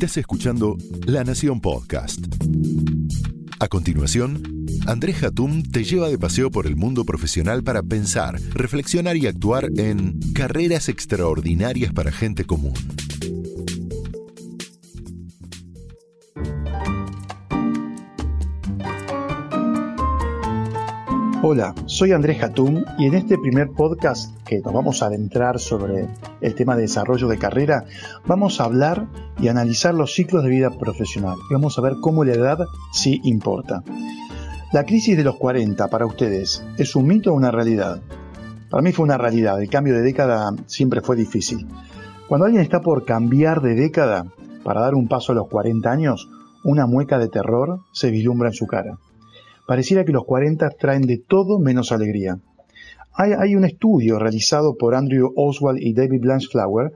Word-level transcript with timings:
Estás 0.00 0.16
escuchando 0.16 0.78
La 1.06 1.24
Nación 1.24 1.60
Podcast. 1.60 2.20
A 3.58 3.68
continuación, 3.68 4.64
Andrés 4.86 5.22
Hatum 5.22 5.62
te 5.62 5.84
lleva 5.84 6.08
de 6.08 6.18
paseo 6.18 6.50
por 6.50 6.66
el 6.66 6.76
mundo 6.76 7.04
profesional 7.04 7.62
para 7.62 7.82
pensar, 7.82 8.40
reflexionar 8.54 9.16
y 9.16 9.26
actuar 9.26 9.68
en 9.76 10.18
carreras 10.32 10.88
extraordinarias 10.88 11.92
para 11.92 12.12
gente 12.12 12.44
común. 12.44 12.74
Hola, 21.52 21.74
soy 21.86 22.12
Andrés 22.12 22.40
Hatum 22.40 22.84
y 22.96 23.06
en 23.06 23.14
este 23.14 23.36
primer 23.36 23.70
podcast 23.70 24.40
que 24.46 24.60
nos 24.60 24.72
vamos 24.72 25.02
a 25.02 25.06
adentrar 25.06 25.58
sobre 25.58 26.06
el 26.40 26.54
tema 26.54 26.76
de 26.76 26.82
desarrollo 26.82 27.26
de 27.26 27.38
carrera, 27.38 27.86
vamos 28.24 28.60
a 28.60 28.66
hablar 28.66 29.08
y 29.40 29.48
analizar 29.48 29.92
los 29.92 30.14
ciclos 30.14 30.44
de 30.44 30.50
vida 30.50 30.70
profesional 30.70 31.34
y 31.50 31.54
vamos 31.54 31.76
a 31.76 31.82
ver 31.82 31.94
cómo 32.00 32.22
la 32.22 32.34
edad 32.34 32.58
sí 32.92 33.20
importa. 33.24 33.82
La 34.72 34.84
crisis 34.84 35.16
de 35.16 35.24
los 35.24 35.38
40 35.38 35.88
para 35.88 36.06
ustedes, 36.06 36.64
¿es 36.78 36.94
un 36.94 37.08
mito 37.08 37.32
o 37.32 37.34
una 37.34 37.50
realidad? 37.50 38.00
Para 38.70 38.84
mí 38.84 38.92
fue 38.92 39.06
una 39.06 39.18
realidad, 39.18 39.60
el 39.60 39.68
cambio 39.68 39.94
de 39.94 40.02
década 40.02 40.52
siempre 40.66 41.00
fue 41.00 41.16
difícil. 41.16 41.66
Cuando 42.28 42.46
alguien 42.46 42.62
está 42.62 42.80
por 42.80 43.04
cambiar 43.04 43.60
de 43.60 43.74
década 43.74 44.24
para 44.62 44.82
dar 44.82 44.94
un 44.94 45.08
paso 45.08 45.32
a 45.32 45.34
los 45.34 45.48
40 45.48 45.90
años, 45.90 46.28
una 46.62 46.86
mueca 46.86 47.18
de 47.18 47.26
terror 47.26 47.80
se 47.90 48.12
vislumbra 48.12 48.50
en 48.50 48.54
su 48.54 48.68
cara 48.68 49.00
pareciera 49.70 50.04
que 50.04 50.10
los 50.10 50.24
40 50.24 50.68
traen 50.70 51.02
de 51.02 51.18
todo 51.18 51.60
menos 51.60 51.92
alegría. 51.92 52.40
Hay, 53.12 53.54
un 53.54 53.64
estudio 53.64 54.18
realizado 54.18 54.74
por 54.74 54.96
Andrew 54.96 55.32
Oswald 55.36 55.78
y 55.80 55.92
David 55.92 56.22
Blanchflower 56.22 56.90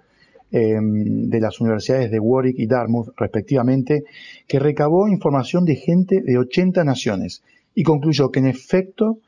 em, 0.50 1.28
de 1.30 1.41
las 1.41 1.60
universidades 1.60 2.10
de 2.10 2.19
Warwick 2.19 2.59
y 2.59 2.66
Dartmouth, 2.66 3.10
respectivamente, 3.16 4.02
que 4.48 4.59
recabó 4.59 5.06
información 5.06 5.64
de 5.64 5.77
gente 5.77 6.20
de 6.20 6.36
80 6.36 6.83
naciones 6.83 7.44
y 7.77 7.84
concluyó 7.84 8.33
que 8.33 8.41
en 8.41 8.48
efecto 8.48 9.20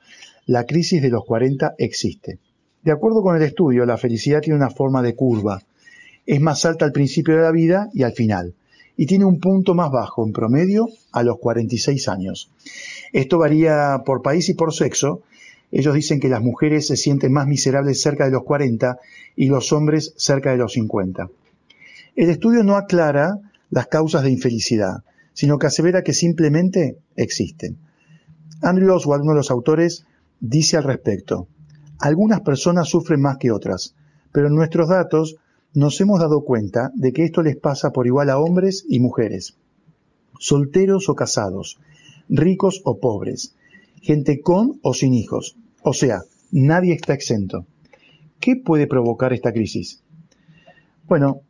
la 0.46 0.64
crisis 0.64 1.00
de 1.00 1.10
los 1.10 1.24
40 1.24 1.76
existe. 1.78 2.40
De 2.82 2.90
acuerdo 2.90 3.22
con 3.22 3.36
el 3.36 3.42
estudio, 3.42 3.86
la 3.86 3.96
felicidad 3.96 4.40
tiene 4.40 4.58
una 4.58 4.70
forma 4.70 5.02
de 5.02 5.14
curva. 5.14 5.62
Es 6.26 6.40
más 6.40 6.64
alta 6.64 6.84
al 6.84 6.90
principio 6.90 7.36
de 7.36 7.42
la 7.42 7.52
vida 7.52 7.90
y 7.94 8.02
al 8.02 8.12
final 8.12 8.54
y 8.96 9.06
tiene 9.06 9.24
un 9.24 9.40
punto 9.40 9.74
más 9.74 9.90
bajo 9.90 10.24
en 10.26 10.32
promedio 10.32 10.88
a 11.12 11.22
los 11.22 11.38
46 11.38 12.08
años. 12.08 12.50
Esto 13.12 13.38
varía 13.38 14.02
por 14.04 14.22
país 14.22 14.48
y 14.48 14.54
por 14.54 14.72
sexo. 14.72 15.22
Ellos 15.70 15.94
dicen 15.94 16.20
que 16.20 16.28
las 16.28 16.42
mujeres 16.42 16.86
se 16.86 16.96
sienten 16.96 17.32
más 17.32 17.46
miserables 17.46 18.00
cerca 18.00 18.24
de 18.24 18.30
los 18.30 18.44
40 18.44 18.98
y 19.36 19.48
los 19.48 19.72
hombres 19.72 20.14
cerca 20.16 20.50
de 20.50 20.58
los 20.58 20.72
50. 20.72 21.28
El 22.14 22.30
estudio 22.30 22.62
no 22.64 22.76
aclara 22.76 23.38
las 23.70 23.88
causas 23.88 24.22
de 24.22 24.30
infelicidad, 24.30 25.04
sino 25.34 25.58
que 25.58 25.66
asevera 25.66 26.02
que 26.02 26.14
simplemente 26.14 26.96
existen. 27.16 27.76
Andrew 28.62 28.94
Oswald, 28.94 29.22
uno 29.22 29.32
de 29.32 29.38
los 29.38 29.50
autores, 29.50 30.06
dice 30.40 30.78
al 30.78 30.84
respecto, 30.84 31.48
algunas 31.98 32.40
personas 32.40 32.88
sufren 32.88 33.20
más 33.20 33.36
que 33.36 33.50
otras, 33.50 33.94
pero 34.32 34.48
nuestros 34.48 34.88
datos 34.88 35.36
nos 35.76 36.00
hemos 36.00 36.18
dado 36.20 36.40
cuenta 36.40 36.90
de 36.94 37.12
que 37.12 37.22
esto 37.24 37.42
les 37.42 37.56
pasa 37.56 37.90
por 37.90 38.06
igual 38.06 38.30
a 38.30 38.38
hombres 38.38 38.86
y 38.88 38.98
mujeres, 38.98 39.58
solteros 40.38 41.10
o 41.10 41.14
casados, 41.14 41.78
ricos 42.30 42.80
o 42.84 42.98
pobres, 42.98 43.54
gente 44.00 44.40
con 44.40 44.80
o 44.82 44.94
sin 44.94 45.12
hijos. 45.12 45.54
O 45.82 45.92
sea, 45.92 46.22
nadie 46.50 46.94
está 46.94 47.12
exento. 47.12 47.66
¿Qué 48.40 48.56
puede 48.56 48.86
provocar 48.86 49.34
esta 49.34 49.52
crisis? 49.52 50.02
Bueno, 51.06 51.42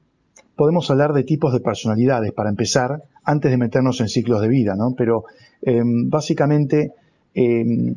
podemos 0.57 0.91
hablar 0.91 1.13
de 1.13 1.23
tipos 1.23 1.53
de 1.53 1.61
personalidades 1.61 2.33
para 2.33 2.51
empezar, 2.51 3.05
antes 3.23 3.51
de 3.53 3.59
meternos 3.59 4.01
en 4.01 4.09
ciclos 4.09 4.41
de 4.41 4.49
vida, 4.49 4.75
¿no? 4.75 4.95
Pero 4.97 5.25
em, 5.63 6.11
básicamente 6.11 6.91
em, 7.33 7.95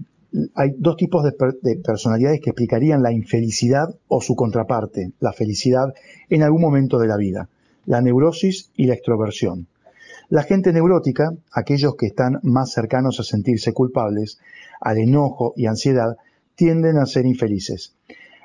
hay 0.55 0.75
dos 0.77 0.95
tipos 0.95 1.23
de, 1.23 1.75
personalidades 1.77 2.39
que 2.41 2.51
explicarían 2.51 3.01
la 3.01 3.11
infelicidad 3.11 3.95
o 4.07 4.21
su 4.21 4.35
contraparte, 4.35 5.11
la 5.19 5.33
felicidad, 5.33 5.93
en 6.29 6.43
algún 6.43 6.61
momento 6.61 6.99
de 6.99 7.07
la 7.07 7.17
vida, 7.17 7.49
la 7.85 8.01
neurosis 8.01 8.69
y 8.75 8.85
la 8.85 8.93
extroversión. 8.93 9.67
La 10.29 10.43
gente 10.43 10.71
neurótica, 10.71 11.33
aquellos 11.51 11.95
que 11.95 12.05
están 12.05 12.39
más 12.43 12.71
cercanos 12.71 13.19
a 13.19 13.23
sentirse 13.23 13.73
culpables, 13.73 14.39
al 14.79 14.99
enojo 14.99 15.53
y 15.55 15.65
ansiedad, 15.65 16.17
tienden 16.55 16.97
a 16.97 17.07
ser 17.07 17.25
infelices. 17.25 17.95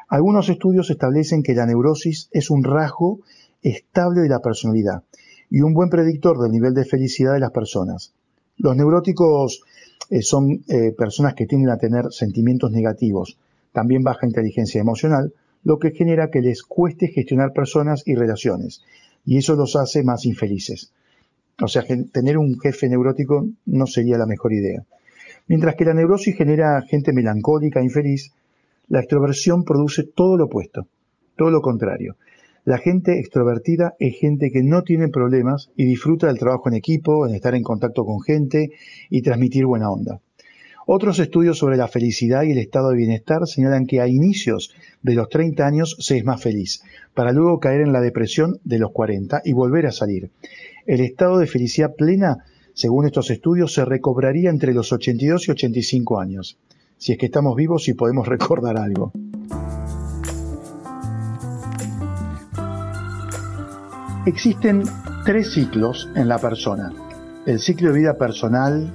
Algunos 0.09 0.49
estudios 0.49 0.89
establecen 0.91 1.43
que 1.43 1.55
la 1.55 1.67
neurosis 1.67 2.29
es 2.33 2.49
un 2.49 2.65
rasgo 2.65 3.21
estable 3.63 4.23
de 4.23 4.29
la 4.29 4.41
personalidad 4.41 5.03
y 5.51 5.61
un 5.61 5.75
buen 5.75 5.91
predictor 5.91 6.41
del 6.41 6.53
nivel 6.53 6.73
de 6.75 6.85
felicidad 6.85 7.35
de 7.35 7.41
las 7.41 7.51
personas. 7.51 8.15
Los 8.57 8.77
neuróticos 8.77 9.63
eh, 10.11 10.23
son 10.23 10.65
eh, 10.69 10.93
personas 10.97 11.35
que 11.35 11.47
tienden 11.47 11.71
a 11.71 11.79
tener 11.79 12.07
sentimientos 12.11 12.71
negativos, 12.71 13.39
también 13.73 14.03
baja 14.03 14.27
inteligencia 14.27 14.81
emocional, 14.81 15.33
lo 15.65 15.79
que 15.79 15.93
genera 15.93 16.31
que 16.31 16.43
les 16.43 16.63
cueste 16.63 17.09
gestionar 17.09 17.53
personas 17.53 18.03
y 18.07 18.15
relaciones, 18.15 18.83
y 19.25 19.39
eso 19.39 19.57
los 19.57 19.77
hace 19.77 20.03
más 20.03 20.27
infelices. 20.27 20.93
O 21.61 21.69
sea, 21.69 21.85
tener 22.13 22.37
un 22.37 22.59
jefe 22.59 22.89
neurótico 22.89 23.47
no 23.67 23.87
sería 23.87 24.19
la 24.19 24.27
mejor 24.27 24.53
idea. 24.53 24.85
Mientras 25.47 25.77
que 25.77 25.85
la 25.85 25.95
neurosis 25.95 26.37
genera 26.37 26.83
gente 26.83 27.13
melancólica, 27.13 27.83
infeliz, 27.83 28.33
la 28.89 29.01
extroversión 29.01 29.65
produce 29.65 30.05
todo 30.05 30.37
lo 30.37 30.47
opuesto, 30.47 30.87
todo 31.37 31.51
lo 31.51 31.61
contrario. 31.61 32.17
La 32.65 32.79
gente 32.79 33.19
extrovertida 33.19 33.95
es 33.99 34.19
gente 34.19 34.51
que 34.51 34.63
no 34.63 34.85
tiene 34.85 35.09
problemas 35.09 35.71
y 35.77 35.85
disfruta 35.85 36.29
del 36.29 36.39
trabajo 36.39 36.71
en 36.71 36.75
equipo, 36.75 37.27
en 37.27 37.35
estar 37.35 37.55
en 37.55 37.63
contacto 37.63 38.07
con 38.07 38.23
gente 38.23 38.71
y 39.11 39.21
transmitir 39.21 39.67
buena 39.67 39.91
onda. 39.91 40.21
Otros 40.87 41.19
estudios 41.19 41.59
sobre 41.59 41.77
la 41.77 41.89
felicidad 41.89 42.43
y 42.43 42.53
el 42.53 42.59
estado 42.59 42.91
de 42.91 42.97
bienestar 42.97 43.47
señalan 43.47 43.87
que 43.87 44.01
a 44.01 44.09
inicios 44.09 44.75
de 45.03 45.15
los 45.15 45.29
30 45.29 45.67
años 45.67 45.97
se 45.99 46.17
es 46.17 46.25
más 46.25 46.43
feliz, 46.43 46.83
para 47.13 47.33
luego 47.33 47.61
caer 47.61 47.83
en 47.83 47.93
la 47.93 48.01
depresión 48.01 48.59
de 48.65 48.79
los 48.79 48.93
40 48.93 49.43
y 49.45 49.53
volver 49.53 49.87
a 49.87 49.93
salir. 49.93 50.31
El 50.87 51.01
estado 51.01 51.39
de 51.39 51.47
felicidad 51.47 51.95
plena, 51.95 52.47
según 52.73 53.05
estos 53.05 53.31
estudios, 53.31 53.75
se 53.75 53.85
recobraría 53.85 54.49
entre 54.49 54.73
los 54.73 54.91
82 54.91 55.49
y 55.49 55.51
85 55.51 56.19
años, 56.19 56.57
si 56.97 57.13
es 57.13 57.19
que 57.19 57.27
estamos 57.27 57.57
vivos 57.57 57.89
y 57.89 57.93
podemos 57.95 58.27
recordar 58.35 58.79
algo. 58.79 59.13
Existen 64.27 64.85
tres 65.27 65.53
ciclos 65.53 66.09
en 66.17 66.29
la 66.29 66.39
persona. 66.39 66.91
El 67.45 67.59
ciclo 67.59 67.93
de 67.93 67.99
vida 67.99 68.15
personal, 68.15 68.91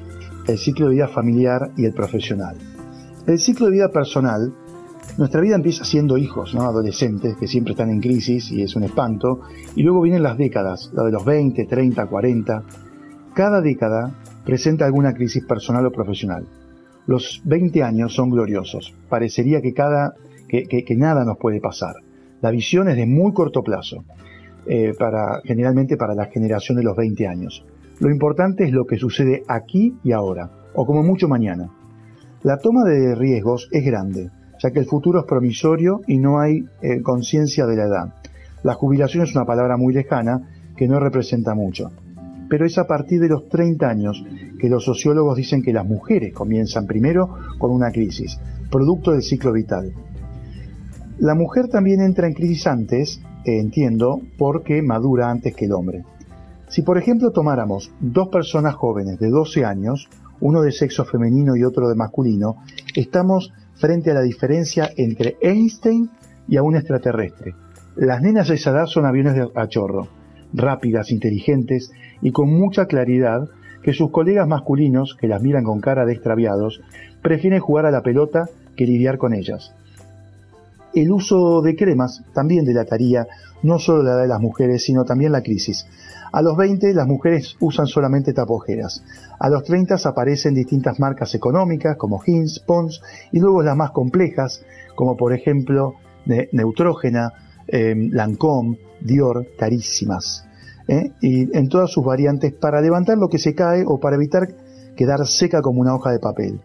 el 0.47 0.57
ciclo 0.57 0.87
de 0.87 0.95
vida 0.95 1.07
familiar 1.07 1.69
y 1.77 1.85
el 1.85 1.93
profesional. 1.93 2.57
El 3.27 3.37
ciclo 3.37 3.67
de 3.67 3.73
vida 3.73 3.91
personal, 3.91 4.51
nuestra 5.19 5.39
vida 5.39 5.55
empieza 5.55 5.85
siendo 5.85 6.17
hijos, 6.17 6.55
¿no? 6.55 6.63
adolescentes 6.63 7.37
que 7.37 7.47
siempre 7.47 7.73
están 7.73 7.91
en 7.91 8.01
crisis 8.01 8.51
y 8.51 8.63
es 8.63 8.75
un 8.75 8.85
espanto, 8.85 9.41
y 9.75 9.83
luego 9.83 10.01
vienen 10.01 10.23
las 10.23 10.35
décadas, 10.35 10.89
la 10.93 11.03
de 11.03 11.11
los 11.11 11.23
20, 11.23 11.63
30, 11.63 12.07
40. 12.07 12.63
Cada 13.35 13.61
década 13.61 14.11
presenta 14.43 14.85
alguna 14.85 15.13
crisis 15.13 15.45
personal 15.45 15.85
o 15.85 15.91
profesional. 15.91 16.47
Los 17.05 17.43
20 17.45 17.83
años 17.83 18.15
son 18.15 18.31
gloriosos, 18.31 18.95
parecería 19.09 19.61
que, 19.61 19.75
cada, 19.75 20.15
que, 20.47 20.65
que 20.65 20.95
nada 20.95 21.23
nos 21.23 21.37
puede 21.37 21.61
pasar. 21.61 21.97
La 22.41 22.49
visión 22.49 22.89
es 22.89 22.95
de 22.95 23.05
muy 23.05 23.31
corto 23.31 23.61
plazo. 23.61 24.05
Eh, 24.71 24.93
para, 24.93 25.41
generalmente 25.43 25.97
para 25.97 26.13
la 26.13 26.27
generación 26.27 26.77
de 26.77 26.83
los 26.83 26.95
20 26.95 27.25
años. 27.27 27.65
Lo 27.99 28.11
importante 28.11 28.65
es 28.65 28.71
lo 28.71 28.85
que 28.85 28.97
sucede 28.97 29.41
aquí 29.47 29.97
y 30.03 30.11
ahora, 30.11 30.51
o 30.75 30.85
como 30.85 31.01
mucho 31.01 31.27
mañana. 31.27 31.71
La 32.43 32.59
toma 32.59 32.83
de 32.83 33.15
riesgos 33.15 33.67
es 33.71 33.83
grande, 33.83 34.29
ya 34.61 34.69
que 34.69 34.77
el 34.77 34.85
futuro 34.85 35.21
es 35.21 35.25
promisorio 35.25 36.01
y 36.05 36.19
no 36.19 36.39
hay 36.39 36.65
eh, 36.83 37.01
conciencia 37.01 37.65
de 37.65 37.77
la 37.77 37.85
edad. 37.85 38.13
La 38.61 38.75
jubilación 38.75 39.23
es 39.23 39.35
una 39.35 39.43
palabra 39.43 39.75
muy 39.75 39.91
lejana 39.91 40.47
que 40.77 40.87
no 40.87 40.99
representa 40.99 41.55
mucho. 41.55 41.89
Pero 42.47 42.67
es 42.67 42.77
a 42.77 42.85
partir 42.85 43.21
de 43.21 43.29
los 43.29 43.49
30 43.49 43.89
años 43.89 44.23
que 44.59 44.69
los 44.69 44.85
sociólogos 44.85 45.35
dicen 45.35 45.63
que 45.63 45.73
las 45.73 45.87
mujeres 45.87 46.31
comienzan 46.31 46.85
primero 46.85 47.37
con 47.57 47.71
una 47.71 47.89
crisis, 47.89 48.39
producto 48.69 49.13
del 49.13 49.23
ciclo 49.23 49.51
vital. 49.51 49.91
La 51.17 51.33
mujer 51.33 51.69
también 51.69 52.01
entra 52.01 52.27
en 52.27 52.33
crisis 52.35 52.67
antes 52.67 53.19
entiendo, 53.45 54.21
porque 54.37 54.81
madura 54.81 55.29
antes 55.29 55.55
que 55.55 55.65
el 55.65 55.73
hombre. 55.73 56.03
Si 56.67 56.83
por 56.83 56.97
ejemplo 56.97 57.31
tomáramos 57.31 57.91
dos 57.99 58.27
personas 58.29 58.75
jóvenes 58.75 59.19
de 59.19 59.29
12 59.29 59.65
años, 59.65 60.07
uno 60.39 60.61
de 60.61 60.71
sexo 60.71 61.05
femenino 61.05 61.55
y 61.55 61.63
otro 61.63 61.89
de 61.89 61.95
masculino, 61.95 62.57
estamos 62.95 63.51
frente 63.75 64.11
a 64.11 64.13
la 64.13 64.21
diferencia 64.21 64.89
entre 64.95 65.37
Einstein 65.41 66.09
y 66.47 66.57
a 66.57 66.63
un 66.63 66.75
extraterrestre. 66.75 67.55
Las 67.95 68.21
nenas 68.21 68.47
de 68.47 68.55
esa 68.55 68.71
edad 68.71 68.85
son 68.85 69.05
aviones 69.05 69.35
de 69.35 69.49
achorro, 69.55 70.07
rápidas, 70.53 71.11
inteligentes 71.11 71.91
y 72.21 72.31
con 72.31 72.49
mucha 72.49 72.85
claridad 72.85 73.47
que 73.81 73.93
sus 73.93 74.11
colegas 74.11 74.47
masculinos, 74.47 75.15
que 75.19 75.27
las 75.27 75.41
miran 75.41 75.63
con 75.63 75.79
cara 75.79 76.05
de 76.05 76.13
extraviados, 76.13 76.81
prefieren 77.21 77.59
jugar 77.59 77.85
a 77.85 77.91
la 77.91 78.03
pelota 78.03 78.49
que 78.75 78.85
lidiar 78.85 79.17
con 79.17 79.33
ellas. 79.33 79.73
El 81.01 81.11
uso 81.11 81.61
de 81.61 81.75
cremas 81.75 82.23
también 82.33 82.65
delataría 82.65 83.27
no 83.63 83.79
solo 83.79 84.03
la 84.03 84.17
de 84.17 84.27
las 84.27 84.39
mujeres, 84.39 84.83
sino 84.83 85.05
también 85.05 85.31
la 85.31 85.41
crisis. 85.41 85.85
A 86.31 86.41
los 86.41 86.55
20 86.57 86.93
las 86.93 87.07
mujeres 87.07 87.55
usan 87.59 87.87
solamente 87.87 88.33
tapojeras. 88.33 89.03
A 89.39 89.49
los 89.49 89.63
30 89.63 89.95
aparecen 90.05 90.53
distintas 90.53 90.99
marcas 90.99 91.33
económicas 91.33 91.97
como 91.97 92.21
Hins, 92.25 92.59
Pons 92.59 93.01
y 93.31 93.39
luego 93.39 93.63
las 93.63 93.75
más 93.75 93.91
complejas 93.91 94.63
como 94.95 95.17
por 95.17 95.33
ejemplo 95.33 95.95
Neutrógena, 96.25 97.33
eh, 97.67 97.95
Lancôme, 98.11 98.77
Dior, 99.01 99.47
carísimas. 99.57 100.45
¿eh? 100.87 101.13
Y 101.21 101.57
en 101.57 101.69
todas 101.69 101.91
sus 101.91 102.03
variantes 102.03 102.53
para 102.53 102.81
levantar 102.81 103.17
lo 103.17 103.29
que 103.29 103.39
se 103.39 103.55
cae 103.55 103.83
o 103.87 103.99
para 103.99 104.17
evitar 104.17 104.49
quedar 104.95 105.25
seca 105.25 105.61
como 105.61 105.81
una 105.81 105.95
hoja 105.95 106.11
de 106.11 106.19
papel. 106.19 106.59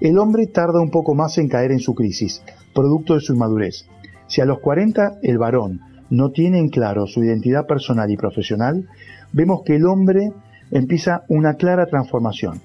El 0.00 0.18
hombre 0.18 0.46
tarda 0.46 0.80
un 0.80 0.90
poco 0.90 1.14
más 1.14 1.38
en 1.38 1.48
caer 1.48 1.72
en 1.72 1.80
su 1.80 1.94
crisis, 1.94 2.42
producto 2.74 3.14
de 3.14 3.20
su 3.20 3.34
inmadurez. 3.34 3.86
Si 4.26 4.40
a 4.40 4.44
los 4.44 4.60
40 4.60 5.18
el 5.22 5.38
varón 5.38 5.80
no 6.10 6.30
tiene 6.30 6.58
en 6.58 6.68
claro 6.68 7.06
su 7.06 7.22
identidad 7.22 7.66
personal 7.66 8.10
y 8.10 8.16
profesional, 8.16 8.88
vemos 9.32 9.62
que 9.64 9.76
el 9.76 9.86
hombre 9.86 10.32
empieza 10.70 11.24
una 11.28 11.54
clara 11.54 11.86
transformación. 11.86 12.60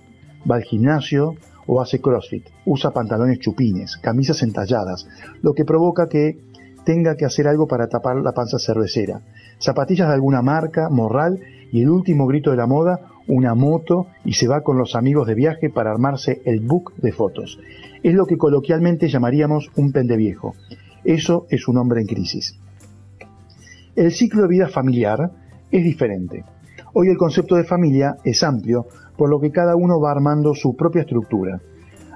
Va 0.50 0.56
al 0.56 0.64
gimnasio 0.64 1.36
o 1.68 1.82
hace 1.82 2.00
CrossFit, 2.00 2.46
usa 2.66 2.92
pantalones 2.92 3.40
chupines, 3.40 3.98
camisas 3.98 4.44
entalladas, 4.44 5.08
lo 5.42 5.54
que 5.54 5.66
provoca 5.66 6.08
que 6.08 6.40
tenga 6.86 7.16
que 7.16 7.26
hacer 7.26 7.48
algo 7.48 7.68
para 7.68 7.88
tapar 7.90 8.18
la 8.18 8.34
panza 8.34 8.60
cervecera. 8.60 9.22
Zapatillas 9.60 10.08
de 10.08 10.14
alguna 10.14 10.42
marca, 10.42 10.90
morral 10.90 11.40
y 11.72 11.82
el 11.82 11.90
último 11.90 12.28
grito 12.28 12.52
de 12.52 12.58
la 12.58 12.68
moda, 12.68 13.02
una 13.28 13.56
moto 13.56 14.08
y 14.24 14.34
se 14.34 14.48
va 14.48 14.62
con 14.62 14.78
los 14.78 14.96
amigos 14.96 15.28
de 15.28 15.36
viaje 15.36 15.70
para 15.70 15.92
armarse 15.92 16.42
el 16.46 16.62
book 16.62 16.94
de 16.98 17.12
fotos. 17.12 17.60
Es 18.04 18.14
lo 18.14 18.26
que 18.26 18.38
coloquialmente 18.38 19.08
llamaríamos 19.08 19.72
un 19.76 19.92
pendeviejo. 19.92 20.56
Eso 21.04 21.46
es 21.50 21.68
un 21.68 21.78
hombre 21.78 22.02
en 22.02 22.08
crisis. 22.08 22.60
El 23.96 24.12
ciclo 24.12 24.42
de 24.42 24.48
vida 24.50 24.68
familiar 24.68 25.32
es 25.72 25.84
diferente. 25.84 26.44
Hoy 26.94 27.10
el 27.10 27.18
concepto 27.18 27.56
de 27.56 27.64
familia 27.64 28.18
es 28.24 28.44
amplio, 28.44 28.88
por 29.18 29.30
lo 29.30 29.40
que 29.40 29.52
cada 29.52 29.76
uno 29.76 30.00
va 30.00 30.12
armando 30.12 30.54
su 30.54 30.76
propia 30.76 31.02
estructura. 31.02 31.62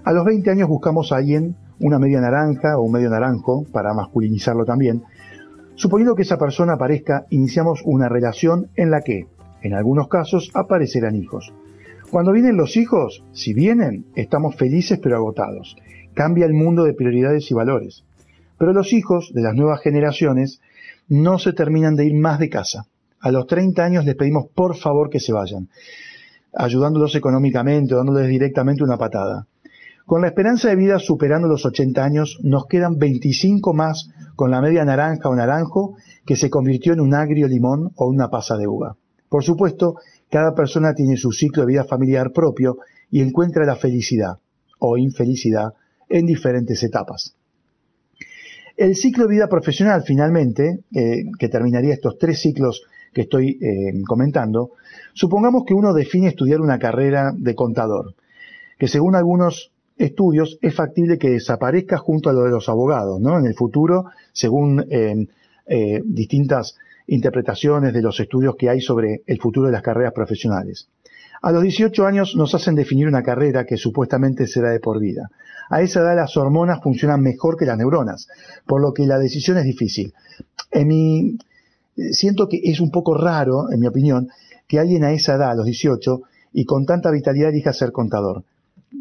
A 0.03 0.11
los 0.11 0.25
20 0.25 0.49
años 0.49 0.69
buscamos 0.69 1.11
a 1.11 1.17
alguien, 1.17 1.55
una 1.79 1.99
media 1.99 2.21
naranja 2.21 2.77
o 2.77 2.83
un 2.83 2.91
medio 2.91 3.09
naranjo, 3.09 3.65
para 3.71 3.93
masculinizarlo 3.93 4.65
también. 4.65 5.03
Suponiendo 5.75 6.15
que 6.15 6.23
esa 6.23 6.37
persona 6.37 6.73
aparezca, 6.73 7.25
iniciamos 7.29 7.81
una 7.85 8.09
relación 8.09 8.69
en 8.75 8.91
la 8.91 9.01
que, 9.01 9.27
en 9.61 9.73
algunos 9.73 10.07
casos, 10.07 10.51
aparecerán 10.53 11.15
hijos. 11.15 11.53
Cuando 12.09 12.31
vienen 12.31 12.57
los 12.57 12.75
hijos, 12.75 13.23
si 13.33 13.53
vienen, 13.53 14.05
estamos 14.15 14.55
felices 14.55 14.99
pero 15.01 15.17
agotados. 15.17 15.75
Cambia 16.13 16.45
el 16.45 16.53
mundo 16.53 16.83
de 16.83 16.93
prioridades 16.93 17.49
y 17.51 17.53
valores. 17.53 18.03
Pero 18.57 18.73
los 18.73 18.93
hijos 18.93 19.31
de 19.33 19.41
las 19.41 19.53
nuevas 19.53 19.81
generaciones 19.81 20.59
no 21.07 21.39
se 21.39 21.53
terminan 21.53 21.95
de 21.95 22.05
ir 22.05 22.15
más 22.15 22.39
de 22.39 22.49
casa. 22.49 22.85
A 23.19 23.31
los 23.31 23.47
30 23.47 23.83
años 23.83 24.05
les 24.05 24.15
pedimos 24.15 24.47
por 24.53 24.75
favor 24.75 25.09
que 25.09 25.19
se 25.19 25.33
vayan, 25.33 25.69
ayudándolos 26.53 27.15
económicamente, 27.15 27.95
dándoles 27.95 28.27
directamente 28.27 28.83
una 28.83 28.97
patada. 28.97 29.45
Con 30.05 30.21
la 30.21 30.29
esperanza 30.29 30.69
de 30.69 30.75
vida 30.75 30.97
superando 30.97 31.47
los 31.47 31.65
80 31.65 32.03
años, 32.03 32.39
nos 32.41 32.65
quedan 32.65 32.97
25 32.97 33.73
más 33.73 34.09
con 34.35 34.49
la 34.49 34.61
media 34.61 34.83
naranja 34.83 35.29
o 35.29 35.35
naranjo 35.35 35.95
que 36.25 36.35
se 36.35 36.49
convirtió 36.49 36.93
en 36.93 37.01
un 37.01 37.13
agrio 37.13 37.47
limón 37.47 37.91
o 37.95 38.07
una 38.07 38.29
pasa 38.29 38.57
de 38.57 38.67
uva. 38.67 38.95
Por 39.29 39.43
supuesto, 39.43 39.95
cada 40.29 40.53
persona 40.53 40.93
tiene 40.93 41.15
su 41.15 41.31
ciclo 41.31 41.63
de 41.63 41.73
vida 41.73 41.83
familiar 41.83 42.31
propio 42.31 42.79
y 43.11 43.21
encuentra 43.21 43.65
la 43.65 43.75
felicidad 43.75 44.39
o 44.79 44.97
infelicidad 44.97 45.73
en 46.09 46.25
diferentes 46.25 46.81
etapas. 46.83 47.35
El 48.75 48.95
ciclo 48.95 49.25
de 49.25 49.35
vida 49.35 49.47
profesional, 49.47 50.03
finalmente, 50.05 50.79
eh, 50.95 51.25
que 51.37 51.49
terminaría 51.49 51.93
estos 51.93 52.17
tres 52.17 52.39
ciclos 52.39 52.83
que 53.13 53.21
estoy 53.21 53.59
eh, 53.61 54.01
comentando, 54.07 54.71
supongamos 55.13 55.63
que 55.65 55.73
uno 55.73 55.93
define 55.93 56.27
estudiar 56.27 56.61
una 56.61 56.79
carrera 56.79 57.33
de 57.35 57.55
contador, 57.55 58.15
que 58.77 58.87
según 58.87 59.15
algunos 59.15 59.71
estudios 59.97 60.57
es 60.61 60.73
factible 60.73 61.17
que 61.17 61.29
desaparezca 61.29 61.97
junto 61.97 62.29
a 62.29 62.33
lo 62.33 62.43
de 62.43 62.51
los 62.51 62.69
abogados, 62.69 63.19
¿no? 63.19 63.37
En 63.37 63.45
el 63.45 63.53
futuro, 63.53 64.05
según 64.31 64.85
eh, 64.89 65.27
distintas 66.05 66.77
interpretaciones 67.09 67.93
de 67.93 68.01
los 68.01 68.19
estudios 68.19 68.55
que 68.55 68.69
hay 68.69 68.81
sobre 68.81 69.23
el 69.25 69.39
futuro 69.39 69.67
de 69.67 69.73
las 69.73 69.81
carreras 69.81 70.13
profesionales. 70.13 70.87
A 71.41 71.51
los 71.51 71.63
18 71.63 72.05
años 72.05 72.35
nos 72.35 72.53
hacen 72.53 72.75
definir 72.75 73.07
una 73.07 73.23
carrera 73.23 73.65
que 73.65 73.77
supuestamente 73.77 74.45
será 74.45 74.71
de 74.71 74.79
por 74.79 74.99
vida. 74.99 75.29
A 75.69 75.81
esa 75.81 76.01
edad 76.01 76.15
las 76.15 76.35
hormonas 76.35 76.81
funcionan 76.83 77.21
mejor 77.21 77.55
que 77.57 77.65
las 77.65 77.77
neuronas, 77.77 78.27
por 78.65 78.81
lo 78.81 78.93
que 78.93 79.07
la 79.07 79.19
decisión 79.19 79.57
es 79.57 79.63
difícil. 79.63 80.13
En 80.71 80.87
mi, 80.87 81.37
siento 82.11 82.47
que 82.49 82.59
es 82.63 82.79
un 82.81 82.91
poco 82.91 83.15
raro, 83.15 83.71
en 83.71 83.79
mi 83.79 83.87
opinión, 83.87 84.29
que 84.67 84.79
alguien 84.79 85.03
a 85.03 85.11
esa 85.11 85.35
edad, 85.35 85.51
a 85.51 85.55
los 85.55 85.65
18, 85.65 86.21
y 86.53 86.65
con 86.65 86.85
tanta 86.85 87.11
vitalidad 87.11 87.49
elija 87.49 87.73
ser 87.73 87.91
contador. 87.91 88.43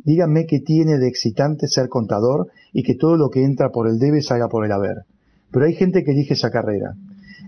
Díganme 0.05 0.47
qué 0.47 0.61
tiene 0.61 0.99
de 0.99 1.09
excitante 1.09 1.67
ser 1.67 1.89
contador 1.89 2.49
y 2.73 2.83
que 2.83 2.95
todo 2.95 3.17
lo 3.17 3.31
que 3.31 3.45
entra 3.45 3.71
por 3.71 3.89
el 3.89 3.99
debe 3.99 4.23
salga 4.23 4.49
por 4.49 4.65
el 4.65 4.73
haber. 4.73 5.05
Pero 5.51 5.65
hay 5.65 5.75
gente 5.75 6.05
que 6.05 6.13
elige 6.13 6.35
esa 6.35 6.51
carrera. 6.51 6.95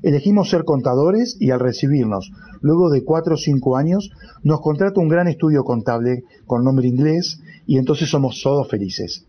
Elegimos 0.03 0.49
ser 0.49 0.65
contadores 0.65 1.37
y 1.39 1.51
al 1.51 1.61
recibirnos, 1.61 2.33
luego 2.61 2.91
de 2.91 3.05
cuatro 3.05 3.35
o 3.35 3.39
cinco 3.39 3.77
años, 3.77 4.11
nos 4.43 4.61
contrata 4.61 5.01
un 5.01 5.09
gran 5.09 5.29
estudio 5.29 5.63
contable 5.63 6.25
con 6.47 6.65
nombre 6.65 6.89
inglés 6.89 7.41
y 7.67 7.77
entonces 7.77 8.09
somos 8.09 8.41
todos 8.43 8.69
felices. 8.69 9.27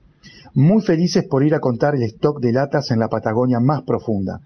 Muy 0.54 0.82
felices 0.82 1.26
por 1.30 1.44
ir 1.44 1.56
a 1.56 1.60
contar 1.60 1.96
el 1.96 2.04
stock 2.04 2.40
de 2.40 2.54
latas 2.54 2.92
en 2.92 3.00
la 3.00 3.10
Patagonia 3.10 3.60
más 3.60 3.84
profunda. 3.84 4.42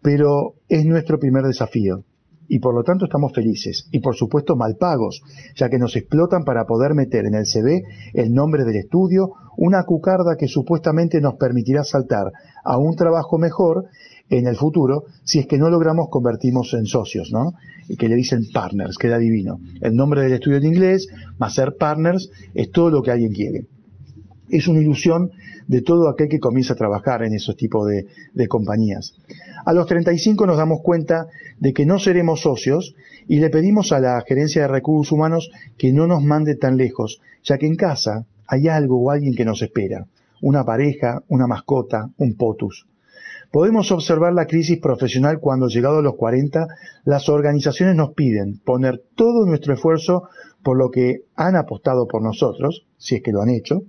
Pero 0.00 0.54
es 0.68 0.84
nuestro 0.84 1.18
primer 1.18 1.44
desafío 1.44 2.04
y 2.48 2.58
por 2.60 2.74
lo 2.74 2.82
tanto 2.82 3.04
estamos 3.04 3.32
felices 3.32 3.88
y 3.92 4.00
por 4.00 4.16
supuesto 4.16 4.56
mal 4.56 4.76
pagos, 4.76 5.22
ya 5.54 5.68
que 5.68 5.78
nos 5.78 5.96
explotan 5.96 6.44
para 6.44 6.64
poder 6.64 6.94
meter 6.94 7.26
en 7.26 7.34
el 7.34 7.46
CV 7.46 7.82
el 8.14 8.32
nombre 8.32 8.64
del 8.64 8.76
estudio, 8.76 9.32
una 9.56 9.84
cucarda 9.84 10.36
que 10.38 10.48
supuestamente 10.48 11.20
nos 11.20 11.34
permitirá 11.34 11.84
saltar 11.84 12.32
a 12.64 12.78
un 12.78 12.96
trabajo 12.96 13.38
mejor 13.38 13.86
en 14.30 14.46
el 14.46 14.56
futuro 14.56 15.04
si 15.24 15.38
es 15.38 15.46
que 15.46 15.58
no 15.58 15.70
logramos 15.70 16.08
convertirnos 16.10 16.74
en 16.74 16.86
socios, 16.86 17.30
¿no? 17.32 17.54
Y 17.88 17.96
que 17.96 18.08
le 18.08 18.16
dicen 18.16 18.46
partners, 18.52 18.98
queda 18.98 19.18
divino. 19.18 19.60
El 19.80 19.94
nombre 19.94 20.22
del 20.22 20.32
estudio 20.32 20.60
de 20.60 20.68
inglés, 20.68 21.08
más 21.38 21.54
ser 21.54 21.76
partners, 21.76 22.30
es 22.54 22.70
todo 22.70 22.90
lo 22.90 23.02
que 23.02 23.10
alguien 23.10 23.32
quiere. 23.32 23.66
Es 24.50 24.68
una 24.68 24.80
ilusión 24.80 25.30
de 25.66 25.82
todo 25.82 26.08
aquel 26.08 26.28
que 26.28 26.40
comienza 26.40 26.72
a 26.72 26.76
trabajar 26.76 27.22
en 27.22 27.34
esos 27.34 27.56
tipos 27.56 27.86
de, 27.86 28.06
de 28.32 28.48
compañías. 28.48 29.14
A 29.64 29.72
los 29.72 29.86
35 29.86 30.46
nos 30.46 30.56
damos 30.56 30.80
cuenta 30.82 31.26
de 31.58 31.72
que 31.72 31.84
no 31.84 31.98
seremos 31.98 32.40
socios 32.40 32.94
y 33.26 33.40
le 33.40 33.50
pedimos 33.50 33.92
a 33.92 34.00
la 34.00 34.22
gerencia 34.26 34.62
de 34.62 34.68
recursos 34.68 35.12
humanos 35.12 35.50
que 35.76 35.92
no 35.92 36.06
nos 36.06 36.22
mande 36.22 36.56
tan 36.56 36.78
lejos, 36.78 37.20
ya 37.44 37.58
que 37.58 37.66
en 37.66 37.76
casa 37.76 38.24
hay 38.46 38.68
algo 38.68 38.98
o 38.98 39.10
alguien 39.10 39.34
que 39.34 39.44
nos 39.44 39.60
espera, 39.60 40.06
una 40.40 40.64
pareja, 40.64 41.22
una 41.28 41.46
mascota, 41.46 42.10
un 42.16 42.34
potus. 42.34 42.86
Podemos 43.50 43.90
observar 43.92 44.34
la 44.34 44.46
crisis 44.46 44.78
profesional 44.78 45.40
cuando, 45.40 45.68
llegado 45.68 45.98
a 45.98 46.02
los 46.02 46.16
40, 46.16 46.66
las 47.04 47.28
organizaciones 47.30 47.96
nos 47.96 48.12
piden 48.12 48.58
poner 48.58 49.02
todo 49.14 49.46
nuestro 49.46 49.72
esfuerzo 49.72 50.28
por 50.62 50.76
lo 50.76 50.90
que 50.90 51.22
han 51.34 51.56
apostado 51.56 52.06
por 52.06 52.22
nosotros, 52.22 52.84
si 52.98 53.16
es 53.16 53.22
que 53.22 53.32
lo 53.32 53.40
han 53.40 53.48
hecho, 53.48 53.82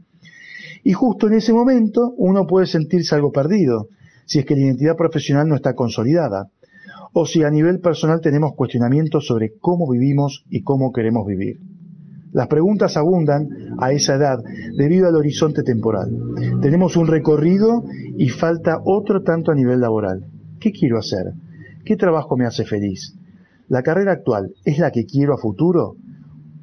y 0.84 0.94
justo 0.94 1.28
en 1.28 1.34
ese 1.34 1.52
momento 1.52 2.14
uno 2.18 2.48
puede 2.48 2.68
sentirse 2.68 3.16
algo 3.16 3.32
perdido, 3.32 3.88
si 4.26 4.40
es 4.40 4.46
que 4.46 4.56
la 4.56 4.62
identidad 4.62 4.96
profesional 4.96 5.48
no 5.48 5.56
está 5.56 5.74
consolidada, 5.74 6.50
o 7.12 7.26
si 7.26 7.44
a 7.44 7.50
nivel 7.50 7.80
personal 7.80 8.22
tenemos 8.22 8.54
cuestionamientos 8.56 9.26
sobre 9.26 9.54
cómo 9.60 9.90
vivimos 9.90 10.46
y 10.50 10.62
cómo 10.62 10.94
queremos 10.94 11.26
vivir. 11.26 11.60
Las 12.32 12.48
preguntas 12.48 12.96
abundan 12.96 13.48
a 13.80 13.92
esa 13.92 14.16
edad 14.16 14.40
debido 14.78 15.08
al 15.08 15.16
horizonte 15.16 15.64
temporal. 15.64 16.12
Tenemos 16.62 16.96
un 16.96 17.08
recorrido 17.08 17.84
y 18.18 18.30
falta 18.30 18.82
otro 18.84 19.24
tanto 19.24 19.52
a 19.52 19.56
nivel 19.56 19.80
laboral. 19.80 20.26
¿Qué 20.60 20.72
quiero 20.72 21.00
hacer? 21.00 21.34
¿Qué 21.86 21.96
trabajo 21.96 22.38
me 22.38 22.46
hace 22.46 22.66
feliz? 22.66 23.16
¿La 23.68 23.82
carrera 23.82 24.12
actual 24.12 24.54
es 24.64 24.78
la 24.78 24.92
que 24.92 25.06
quiero 25.06 25.34
a 25.34 25.38
futuro? 25.38 25.96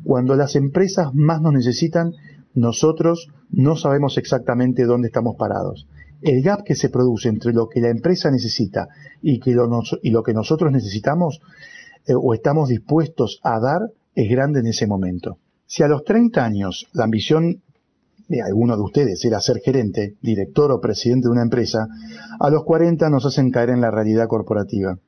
Cuando 0.04 0.36
las 0.36 0.54
empresas 0.54 1.12
más 1.14 1.40
nos 1.40 1.52
necesitan, 1.52 2.12
nosotros 2.54 3.28
no 3.50 3.76
sabemos 3.76 4.18
exactamente 4.18 4.84
dónde 4.84 5.08
estamos 5.08 5.36
parados. 5.36 5.88
El 6.22 6.42
gap 6.42 6.62
que 6.64 6.74
se 6.74 6.90
produce 6.90 7.28
entre 7.28 7.52
lo 7.52 7.68
que 7.68 7.80
la 7.80 7.90
empresa 7.90 8.30
necesita 8.30 8.88
y, 9.20 9.40
lo, 9.52 10.22
que 10.22 10.32
nosotros 10.32 10.72
necesitamos 10.72 11.40
eh, 12.06 12.14
o 12.14 12.34
estamos 12.34 12.68
dispuestos 12.68 13.40
a 13.42 13.58
dar 13.60 13.80
es 14.14 14.30
grande 14.30 14.60
en 14.60 14.68
ese 14.68 14.86
momento. 14.86 15.38
Si 15.66 15.82
a 15.82 15.88
los 15.88 16.04
30 16.04 16.44
años 16.44 16.86
la 16.92 17.04
ambición 17.04 17.62
de 18.28 18.42
alguno 18.42 18.76
de 18.76 18.82
ustedes 18.82 19.24
era 19.24 19.40
ser 19.40 19.58
gerente, 19.58 20.14
director 20.22 20.70
o 20.70 20.80
presidente 20.80 21.26
de 21.26 21.32
una 21.32 21.42
empresa, 21.42 21.88
a 22.38 22.50
los 22.50 22.64
40 22.64 23.10
nos 23.10 23.26
hacen 23.26 23.50
caer 23.50 23.70
en 23.70 23.80
la 23.80 23.90
realidad 23.90 24.28
corporativa. 24.28 24.98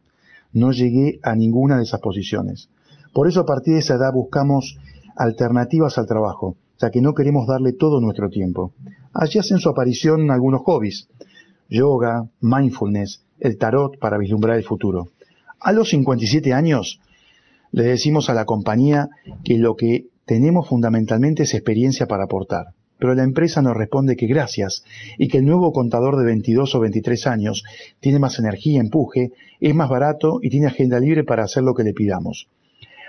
No 0.52 0.72
llegué 0.72 1.20
a 1.22 1.36
ninguna 1.36 1.76
de 1.76 1.84
esas 1.84 2.00
posiciones. 2.00 2.70
Por 3.12 3.28
eso 3.28 3.40
a 3.40 3.46
partir 3.46 3.74
de 3.74 3.80
esa 3.80 3.94
edad 3.94 4.12
buscamos 4.12 4.78
alternativas 5.16 5.96
al 5.98 6.06
trabajo, 6.06 6.56
ya 6.80 6.90
que 6.90 7.00
no 7.00 7.14
queremos 7.14 7.46
darle 7.46 7.72
todo 7.72 8.00
nuestro 8.00 8.28
tiempo. 8.28 8.72
Allí 9.12 9.38
hacen 9.38 9.58
su 9.58 9.68
aparición 9.68 10.30
algunos 10.30 10.62
hobbies. 10.62 11.08
yoga, 11.68 12.28
mindfulness, 12.40 13.22
el 13.38 13.58
tarot 13.58 13.98
para 13.98 14.18
vislumbrar 14.18 14.56
el 14.56 14.64
futuro. 14.64 15.08
A 15.60 15.72
los 15.72 15.90
57 15.90 16.52
años 16.52 17.00
le 17.72 17.84
decimos 17.84 18.30
a 18.30 18.34
la 18.34 18.44
compañía 18.44 19.08
que 19.44 19.58
lo 19.58 19.76
que 19.76 20.06
tenemos 20.28 20.68
fundamentalmente 20.68 21.44
es 21.44 21.54
experiencia 21.54 22.06
para 22.06 22.24
aportar. 22.24 22.74
Pero 22.98 23.14
la 23.14 23.24
empresa 23.24 23.62
nos 23.62 23.74
responde 23.74 24.14
que 24.14 24.26
gracias 24.26 24.84
y 25.16 25.28
que 25.28 25.38
el 25.38 25.46
nuevo 25.46 25.72
contador 25.72 26.18
de 26.18 26.26
22 26.26 26.74
o 26.74 26.80
23 26.80 27.26
años 27.26 27.64
tiene 27.98 28.18
más 28.18 28.38
energía, 28.38 28.80
empuje, 28.80 29.32
es 29.58 29.74
más 29.74 29.88
barato 29.88 30.40
y 30.42 30.50
tiene 30.50 30.66
agenda 30.66 31.00
libre 31.00 31.24
para 31.24 31.44
hacer 31.44 31.62
lo 31.62 31.72
que 31.72 31.82
le 31.82 31.94
pidamos. 31.94 32.46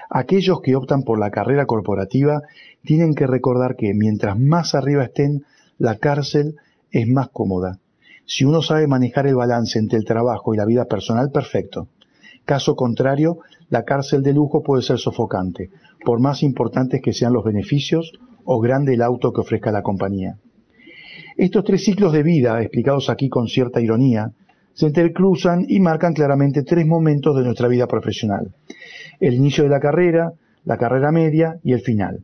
Aquellos 0.10 0.62
que 0.62 0.78
optan 0.78 1.04
por 1.04 1.20
la 1.20 1.30
carrera 1.30 1.66
corporativa 1.66 2.42
tienen 2.86 3.14
que 3.14 3.28
recordar 3.28 3.76
que 3.76 3.94
mientras 3.94 4.40
más 4.40 4.74
arriba 4.74 5.04
estén, 5.04 5.44
la 5.78 5.98
cárcel 5.98 6.56
es 6.90 7.06
más 7.06 7.28
cómoda. 7.30 7.80
Si 8.26 8.46
uno 8.46 8.62
sabe 8.62 8.88
manejar 8.88 9.28
el 9.28 9.36
balance 9.36 9.78
entre 9.78 9.98
el 9.98 10.06
trabajo 10.06 10.54
y 10.54 10.58
la 10.58 10.66
vida 10.66 10.86
personal, 10.86 11.32
perfecto. 11.32 11.90
Caso 12.46 12.76
contrario, 12.76 13.40
la 13.70 13.84
cárcel 13.84 14.24
de 14.24 14.34
lujo 14.34 14.64
puede 14.64 14.82
ser 14.82 14.98
sofocante, 14.98 15.70
por 16.04 16.20
más 16.20 16.44
importantes 16.44 17.02
que 17.02 17.14
sean 17.14 17.34
los 17.34 17.44
beneficios 17.44 18.14
o 18.44 18.60
grande 18.60 18.96
el 18.96 19.02
auto 19.02 19.32
que 19.32 19.42
ofrezca 19.42 19.72
la 19.72 19.84
compañía. 19.84 20.38
Estos 21.38 21.64
tres 21.64 21.84
ciclos 21.84 22.12
de 22.12 22.24
vida, 22.24 22.62
explicados 22.62 23.10
aquí 23.10 23.30
con 23.30 23.48
cierta 23.48 23.80
ironía, 23.80 24.32
se 24.74 24.88
intercruzan 24.88 25.66
y 25.68 25.80
marcan 25.80 26.14
claramente 26.14 26.64
tres 26.64 26.86
momentos 26.86 27.36
de 27.36 27.44
nuestra 27.44 27.68
vida 27.68 27.88
profesional. 27.88 28.56
El 29.20 29.36
inicio 29.36 29.64
de 29.64 29.70
la 29.70 29.80
carrera, 29.80 30.34
la 30.66 30.78
carrera 30.78 31.12
media 31.12 31.60
y 31.64 31.74
el 31.74 31.82
final. 31.82 32.24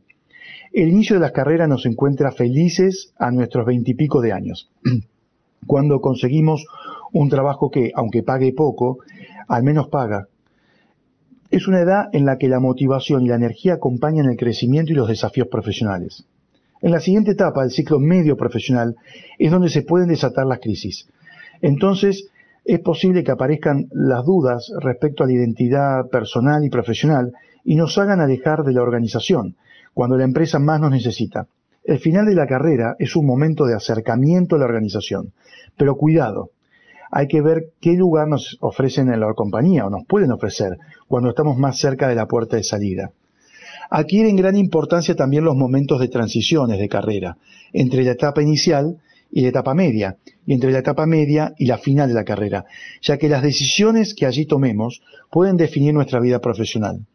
El 0.72 0.88
inicio 0.88 1.16
de 1.16 1.20
las 1.20 1.32
carreras 1.32 1.68
nos 1.68 1.86
encuentra 1.86 2.32
felices 2.32 3.12
a 3.18 3.30
nuestros 3.30 3.64
veintipico 3.66 4.20
de 4.20 4.32
años, 4.32 4.70
cuando 5.66 6.00
conseguimos 6.00 6.66
un 7.18 7.30
trabajo 7.30 7.70
que, 7.70 7.92
aunque 7.94 8.22
pague 8.22 8.52
poco, 8.52 8.98
al 9.48 9.62
menos 9.62 9.88
paga. 9.88 10.28
Es 11.50 11.66
una 11.66 11.80
edad 11.80 12.08
en 12.12 12.26
la 12.26 12.36
que 12.36 12.48
la 12.48 12.60
motivación 12.60 13.22
y 13.22 13.28
la 13.28 13.36
energía 13.36 13.74
acompañan 13.74 14.26
el 14.26 14.36
crecimiento 14.36 14.92
y 14.92 14.96
los 14.96 15.08
desafíos 15.08 15.48
profesionales. 15.48 16.26
En 16.82 16.90
la 16.90 17.00
siguiente 17.00 17.30
etapa, 17.30 17.64
el 17.64 17.70
ciclo 17.70 17.98
medio 17.98 18.36
profesional, 18.36 18.96
es 19.38 19.50
donde 19.50 19.70
se 19.70 19.82
pueden 19.82 20.08
desatar 20.08 20.46
las 20.46 20.60
crisis. 20.60 21.08
Entonces, 21.62 22.28
es 22.64 22.80
posible 22.80 23.24
que 23.24 23.30
aparezcan 23.30 23.86
las 23.92 24.24
dudas 24.24 24.70
respecto 24.82 25.24
a 25.24 25.26
la 25.26 25.32
identidad 25.32 26.08
personal 26.10 26.64
y 26.64 26.70
profesional 26.70 27.32
y 27.64 27.76
nos 27.76 27.96
hagan 27.96 28.20
alejar 28.20 28.62
de 28.62 28.72
la 28.72 28.82
organización, 28.82 29.56
cuando 29.94 30.18
la 30.18 30.24
empresa 30.24 30.58
más 30.58 30.80
nos 30.80 30.90
necesita. 30.90 31.46
El 31.82 31.98
final 31.98 32.26
de 32.26 32.34
la 32.34 32.46
carrera 32.46 32.96
es 32.98 33.16
un 33.16 33.24
momento 33.24 33.64
de 33.64 33.74
acercamiento 33.74 34.56
a 34.56 34.58
la 34.58 34.64
organización, 34.66 35.32
pero 35.76 35.96
cuidado, 35.96 36.50
hay 37.10 37.28
que 37.28 37.40
ver 37.40 37.72
qué 37.80 37.92
lugar 37.92 38.28
nos 38.28 38.56
ofrecen 38.60 39.12
en 39.12 39.20
la 39.20 39.32
compañía 39.34 39.86
o 39.86 39.90
nos 39.90 40.04
pueden 40.06 40.32
ofrecer 40.32 40.78
cuando 41.08 41.30
estamos 41.30 41.56
más 41.58 41.78
cerca 41.78 42.08
de 42.08 42.14
la 42.14 42.26
puerta 42.26 42.56
de 42.56 42.64
salida. 42.64 43.10
Adquieren 43.90 44.36
gran 44.36 44.56
importancia 44.56 45.14
también 45.14 45.44
los 45.44 45.56
momentos 45.56 46.00
de 46.00 46.08
transiciones 46.08 46.78
de 46.78 46.88
carrera, 46.88 47.36
entre 47.72 48.02
la 48.02 48.12
etapa 48.12 48.42
inicial 48.42 48.96
y 49.30 49.42
la 49.42 49.48
etapa 49.48 49.74
media, 49.74 50.16
y 50.44 50.54
entre 50.54 50.72
la 50.72 50.78
etapa 50.78 51.06
media 51.06 51.54
y 51.58 51.66
la 51.66 51.78
final 51.78 52.08
de 52.08 52.14
la 52.14 52.24
carrera, 52.24 52.64
ya 53.02 53.18
que 53.18 53.28
las 53.28 53.42
decisiones 53.42 54.14
que 54.14 54.26
allí 54.26 54.46
tomemos 54.46 55.02
pueden 55.30 55.56
definir 55.56 55.94
nuestra 55.94 56.20
vida 56.20 56.40
profesional. 56.40 57.06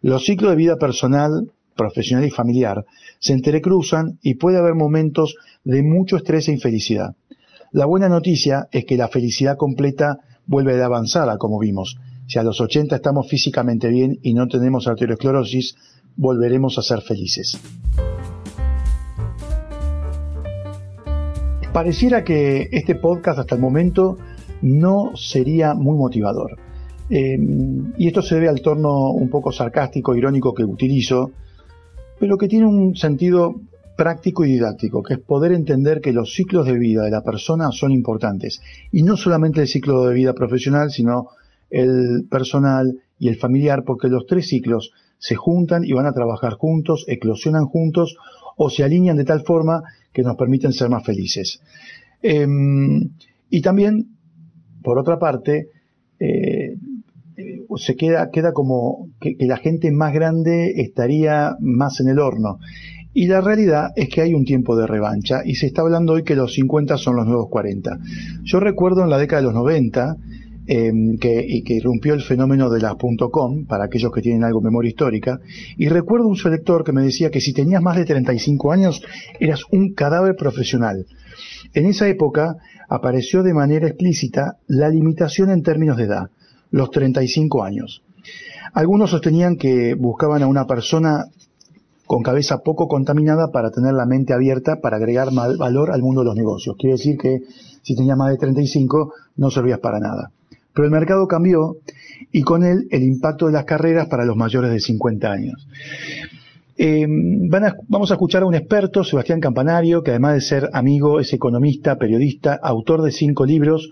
Los 0.00 0.24
ciclos 0.24 0.50
de 0.50 0.56
vida 0.56 0.76
personal 0.76 1.50
profesional 1.76 2.24
y 2.24 2.30
familiar, 2.30 2.84
se 3.20 3.34
entrecruzan 3.34 4.18
y 4.22 4.34
puede 4.34 4.58
haber 4.58 4.74
momentos 4.74 5.36
de 5.62 5.82
mucho 5.82 6.16
estrés 6.16 6.48
e 6.48 6.52
infelicidad. 6.52 7.14
La 7.76 7.84
buena 7.84 8.08
noticia 8.08 8.68
es 8.72 8.86
que 8.86 8.96
la 8.96 9.08
felicidad 9.08 9.58
completa 9.58 10.20
vuelve 10.46 10.74
de 10.76 10.82
avanzada, 10.82 11.36
como 11.36 11.58
vimos. 11.58 11.98
Si 12.26 12.38
a 12.38 12.42
los 12.42 12.58
80 12.58 12.96
estamos 12.96 13.28
físicamente 13.28 13.88
bien 13.88 14.18
y 14.22 14.32
no 14.32 14.48
tenemos 14.48 14.88
arteriosclerosis, 14.88 15.76
volveremos 16.16 16.78
a 16.78 16.82
ser 16.82 17.02
felices. 17.02 17.60
Pareciera 21.74 22.24
que 22.24 22.70
este 22.72 22.94
podcast 22.94 23.40
hasta 23.40 23.56
el 23.56 23.60
momento 23.60 24.16
no 24.62 25.14
sería 25.14 25.74
muy 25.74 25.98
motivador. 25.98 26.56
Eh, 27.10 27.38
y 27.98 28.06
esto 28.06 28.22
se 28.22 28.36
debe 28.36 28.48
al 28.48 28.62
tono 28.62 29.10
un 29.10 29.28
poco 29.28 29.52
sarcástico, 29.52 30.16
irónico 30.16 30.54
que 30.54 30.64
utilizo, 30.64 31.30
pero 32.18 32.38
que 32.38 32.48
tiene 32.48 32.64
un 32.64 32.96
sentido 32.96 33.56
práctico 33.96 34.44
y 34.44 34.52
didáctico, 34.52 35.02
que 35.02 35.14
es 35.14 35.20
poder 35.20 35.52
entender 35.52 36.00
que 36.00 36.12
los 36.12 36.34
ciclos 36.34 36.66
de 36.66 36.78
vida 36.78 37.02
de 37.04 37.10
la 37.10 37.22
persona 37.22 37.70
son 37.72 37.92
importantes. 37.92 38.60
Y 38.92 39.02
no 39.02 39.16
solamente 39.16 39.62
el 39.62 39.68
ciclo 39.68 40.04
de 40.06 40.14
vida 40.14 40.34
profesional, 40.34 40.90
sino 40.90 41.28
el 41.70 42.26
personal 42.30 43.00
y 43.18 43.28
el 43.28 43.36
familiar, 43.36 43.84
porque 43.84 44.08
los 44.08 44.26
tres 44.26 44.48
ciclos 44.48 44.92
se 45.18 45.34
juntan 45.34 45.84
y 45.84 45.92
van 45.92 46.06
a 46.06 46.12
trabajar 46.12 46.54
juntos, 46.54 47.04
eclosionan 47.08 47.66
juntos 47.66 48.16
o 48.56 48.70
se 48.70 48.84
alinean 48.84 49.16
de 49.16 49.24
tal 49.24 49.42
forma 49.42 49.82
que 50.12 50.22
nos 50.22 50.36
permiten 50.36 50.72
ser 50.72 50.88
más 50.88 51.04
felices. 51.04 51.60
Em, 52.22 53.10
y 53.50 53.60
también, 53.60 54.08
por 54.82 54.98
otra 54.98 55.18
parte, 55.18 55.68
eh, 56.18 56.76
se 57.76 57.96
queda, 57.96 58.30
queda 58.30 58.52
como 58.52 59.08
que, 59.20 59.36
la 59.40 59.58
gente 59.58 59.90
más 59.90 60.12
grande 60.12 60.72
estaría 60.76 61.56
más 61.60 62.00
en 62.00 62.08
el 62.08 62.18
horno. 62.18 62.58
Y 63.18 63.28
la 63.28 63.40
realidad 63.40 63.92
es 63.96 64.10
que 64.10 64.20
hay 64.20 64.34
un 64.34 64.44
tiempo 64.44 64.76
de 64.76 64.86
revancha 64.86 65.40
y 65.42 65.54
se 65.54 65.68
está 65.68 65.80
hablando 65.80 66.12
hoy 66.12 66.22
que 66.22 66.36
los 66.36 66.52
50 66.52 66.98
son 66.98 67.16
los 67.16 67.26
nuevos 67.26 67.48
40. 67.48 67.98
Yo 68.42 68.60
recuerdo 68.60 69.02
en 69.04 69.08
la 69.08 69.16
década 69.16 69.40
de 69.40 69.46
los 69.46 69.54
90 69.54 70.16
em, 70.66 71.16
que, 71.16 71.42
y 71.48 71.62
que 71.62 71.76
irrumpió 71.76 72.12
el 72.12 72.20
fenómeno 72.20 72.68
de 72.68 72.78
las 72.78 72.96
.com, 73.32 73.64
para 73.64 73.84
aquellos 73.84 74.12
que 74.12 74.20
tienen 74.20 74.44
algo 74.44 74.60
de 74.60 74.66
memoria 74.66 74.90
histórica, 74.90 75.40
y 75.78 75.88
recuerdo 75.88 76.26
un 76.26 76.36
selector 76.36 76.84
que 76.84 76.92
me 76.92 77.00
decía 77.00 77.30
que 77.30 77.40
si 77.40 77.54
tenías 77.54 77.80
más 77.80 77.96
de 77.96 78.04
35 78.04 78.70
años 78.70 79.00
eras 79.40 79.62
un 79.70 79.94
cadáver 79.94 80.36
profesional. 80.36 81.06
En 81.72 81.86
esa 81.86 82.08
época 82.08 82.56
apareció 82.86 83.42
de 83.42 83.54
manera 83.54 83.86
explícita 83.86 84.58
la 84.66 84.90
limitación 84.90 85.48
en 85.48 85.62
términos 85.62 85.96
de 85.96 86.04
edad 86.04 86.28
los 86.70 86.90
35 86.90 87.64
años. 87.64 88.02
Algunos 88.74 89.08
sostenían 89.08 89.56
que 89.56 89.94
buscaban 89.94 90.42
a 90.42 90.48
una 90.48 90.66
persona 90.66 91.24
con 92.06 92.22
cabeza 92.22 92.58
poco 92.62 92.88
contaminada 92.88 93.50
para 93.50 93.70
tener 93.70 93.94
la 93.94 94.06
mente 94.06 94.32
abierta 94.32 94.80
para 94.80 94.96
agregar 94.96 95.28
valor 95.32 95.90
al 95.90 96.02
mundo 96.02 96.20
de 96.20 96.26
los 96.26 96.36
negocios. 96.36 96.76
Quiere 96.78 96.96
decir 96.96 97.18
que 97.18 97.42
si 97.82 97.94
tenías 97.96 98.16
más 98.16 98.30
de 98.30 98.38
35 98.38 99.12
no 99.36 99.50
servías 99.50 99.80
para 99.80 99.98
nada. 99.98 100.30
Pero 100.72 100.86
el 100.86 100.92
mercado 100.92 101.26
cambió 101.26 101.76
y 102.32 102.42
con 102.42 102.64
él 102.64 102.86
el 102.90 103.02
impacto 103.02 103.46
de 103.46 103.52
las 103.52 103.64
carreras 103.64 104.08
para 104.08 104.24
los 104.24 104.36
mayores 104.36 104.70
de 104.70 104.80
50 104.80 105.30
años. 105.30 105.66
Eh, 106.78 107.06
vamos 107.88 108.10
a 108.10 108.14
escuchar 108.14 108.42
a 108.42 108.46
un 108.46 108.54
experto, 108.54 109.02
Sebastián 109.02 109.40
Campanario, 109.40 110.02
que 110.02 110.10
además 110.10 110.34
de 110.34 110.40
ser 110.42 110.70
amigo 110.74 111.20
es 111.20 111.32
economista, 111.32 111.96
periodista, 111.96 112.58
autor 112.62 113.02
de 113.02 113.12
cinco 113.12 113.46
libros 113.46 113.88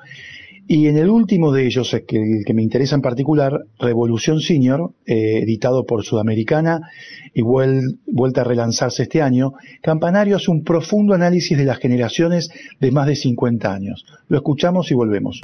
y 0.67 0.87
en 0.87 0.97
el 0.97 1.11
último 1.11 1.53
de 1.53 1.67
ellos, 1.67 1.93
el 1.93 2.07
que, 2.07 2.55
me 2.55 2.63
interesa 2.63 2.95
en 2.95 3.03
particular, 3.03 3.67
Revolución 3.79 4.41
Senior, 4.41 4.93
eh, 5.05 5.41
editado 5.43 5.85
por 5.85 6.05
Sudamericana 6.05 6.91
y 7.35 7.43
vuelta 7.43 8.41
a 8.41 8.45
relanzarse 8.45 9.03
este 9.03 9.21
año, 9.21 9.53
Campanario 9.83 10.37
hace 10.37 10.51
un 10.51 10.65
profundo 10.65 11.13
análisis 11.13 11.59
de 11.59 11.65
las 11.65 11.79
generaciones 11.79 12.51
de 12.81 12.91
más 12.93 13.07
de 13.07 13.17
50 13.17 13.75
años. 13.75 14.07
Lo 14.29 14.39
escuchamos 14.39 14.91
y 14.91 14.95
volvemos. 14.95 15.41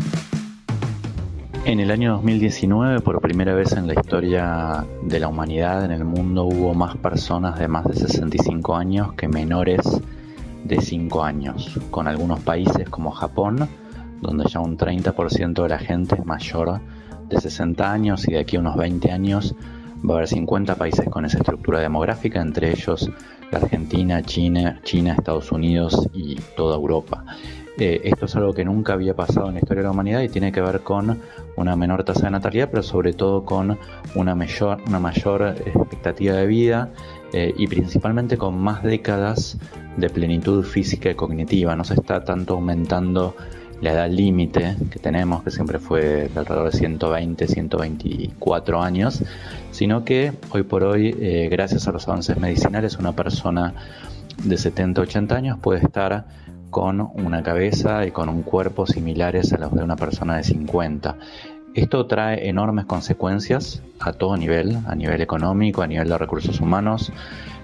En 1.67 1.79
el 1.79 1.91
año 1.91 2.12
2019, 2.12 3.00
por 3.00 3.21
primera 3.21 3.55
vez 3.55 3.73
en 3.73 3.87
la 3.87 3.93
historia 3.93 4.87
de 5.03 5.21
la 5.21 5.29
humanidad 5.29 5.85
en 5.85 5.91
el 5.91 6.07
mundo, 6.07 6.45
hubo 6.47 6.73
más 6.73 6.97
personas 6.97 7.59
de 7.59 7.69
más 7.69 7.85
de 7.85 7.95
65 7.95 8.75
años 8.75 9.12
que 9.12 9.29
menores 9.29 9.81
de 10.65 10.81
5 10.81 11.23
años, 11.23 11.79
con 11.91 12.09
algunos 12.09 12.41
países 12.41 12.89
como 12.89 13.11
Japón, 13.11 13.69
donde 14.21 14.45
ya 14.49 14.61
un 14.61 14.77
30% 14.77 15.62
de 15.62 15.69
la 15.69 15.79
gente 15.79 16.17
es 16.17 16.25
mayor 16.25 16.81
de 17.29 17.41
60 17.41 17.93
años 17.93 18.29
y 18.29 18.33
de 18.33 18.41
aquí 18.41 18.57
a 18.57 18.61
unos 18.61 18.77
20 18.77 19.11
años 19.11 19.55
va 20.09 20.15
a 20.15 20.17
haber 20.19 20.29
50 20.29 20.75
países 20.77 21.09
con 21.09 21.25
esa 21.25 21.39
estructura 21.39 21.81
demográfica, 21.81 22.41
entre 22.41 22.71
ellos 22.71 23.11
la 23.50 23.59
Argentina, 23.59 24.23
China, 24.23 24.81
China 24.85 25.15
Estados 25.19 25.53
Unidos 25.53 26.09
y 26.12 26.37
toda 26.57 26.77
Europa. 26.77 27.25
Eh, 27.79 28.00
esto 28.05 28.27
es 28.27 28.37
algo 28.37 28.53
que 28.53 28.65
nunca 28.65 28.93
había 28.93 29.15
pasado 29.15 29.49
en 29.49 29.55
la 29.55 29.61
historia 29.61 29.83
de 29.83 29.85
la 29.85 29.93
humanidad 29.93 30.21
y 30.21 30.29
tiene 30.29 30.53
que 30.53 30.61
ver 30.61 30.81
con 30.81 31.19
una 31.57 31.77
menor 31.77 32.05
tasa 32.05 32.27
de 32.27 32.31
natalidad, 32.31 32.69
pero 32.71 32.83
sobre 32.83 33.12
todo 33.12 33.45
con 33.45 33.79
una 34.15 34.35
mayor, 34.35 34.79
una 34.87 35.00
mayor 35.00 35.55
expectativa 35.65 36.35
de 36.35 36.47
vida 36.47 36.91
eh, 37.33 37.55
y 37.57 37.67
principalmente 37.69 38.37
con 38.37 38.59
más 38.59 38.83
décadas 38.83 39.57
de 39.97 40.11
plenitud 40.11 40.65
física 40.65 41.11
y 41.11 41.15
cognitiva. 41.15 41.75
No 41.75 41.85
se 41.85 41.95
está 41.95 42.23
tanto 42.23 42.55
aumentando 42.55 43.35
la 43.81 43.93
edad 43.93 44.11
límite 44.11 44.77
que 44.91 44.99
tenemos, 44.99 45.43
que 45.43 45.51
siempre 45.51 45.79
fue 45.79 46.29
de 46.29 46.39
alrededor 46.39 46.71
de 46.71 46.79
120, 46.79 47.47
124 47.47 48.83
años, 48.83 49.23
sino 49.71 50.05
que 50.05 50.33
hoy 50.51 50.63
por 50.63 50.85
hoy, 50.85 51.17
eh, 51.19 51.49
gracias 51.51 51.89
a 51.89 51.93
los 51.93 52.07
avances 52.09 52.37
medicinales, 52.39 52.97
una 52.99 53.13
persona 53.13 53.75
de 54.45 54.57
70, 54.57 55.01
80 55.03 55.35
años 55.35 55.59
puede 55.59 55.81
estar 55.81 56.27
con 56.71 57.01
una 57.01 57.43
cabeza 57.43 58.07
y 58.07 58.11
con 58.11 58.29
un 58.29 58.43
cuerpo 58.43 58.87
similares 58.87 59.53
a 59.53 59.59
los 59.59 59.75
de 59.75 59.83
una 59.83 59.97
persona 59.97 60.37
de 60.37 60.45
50. 60.45 61.17
Esto 61.75 62.07
trae 62.07 62.49
enormes 62.49 62.85
consecuencias 62.85 63.83
a 64.01 64.13
todo 64.13 64.37
nivel, 64.37 64.79
a 64.87 64.95
nivel 64.95 65.21
económico, 65.21 65.83
a 65.83 65.87
nivel 65.87 66.09
de 66.09 66.19
recursos 66.19 66.61
humanos, 66.61 67.13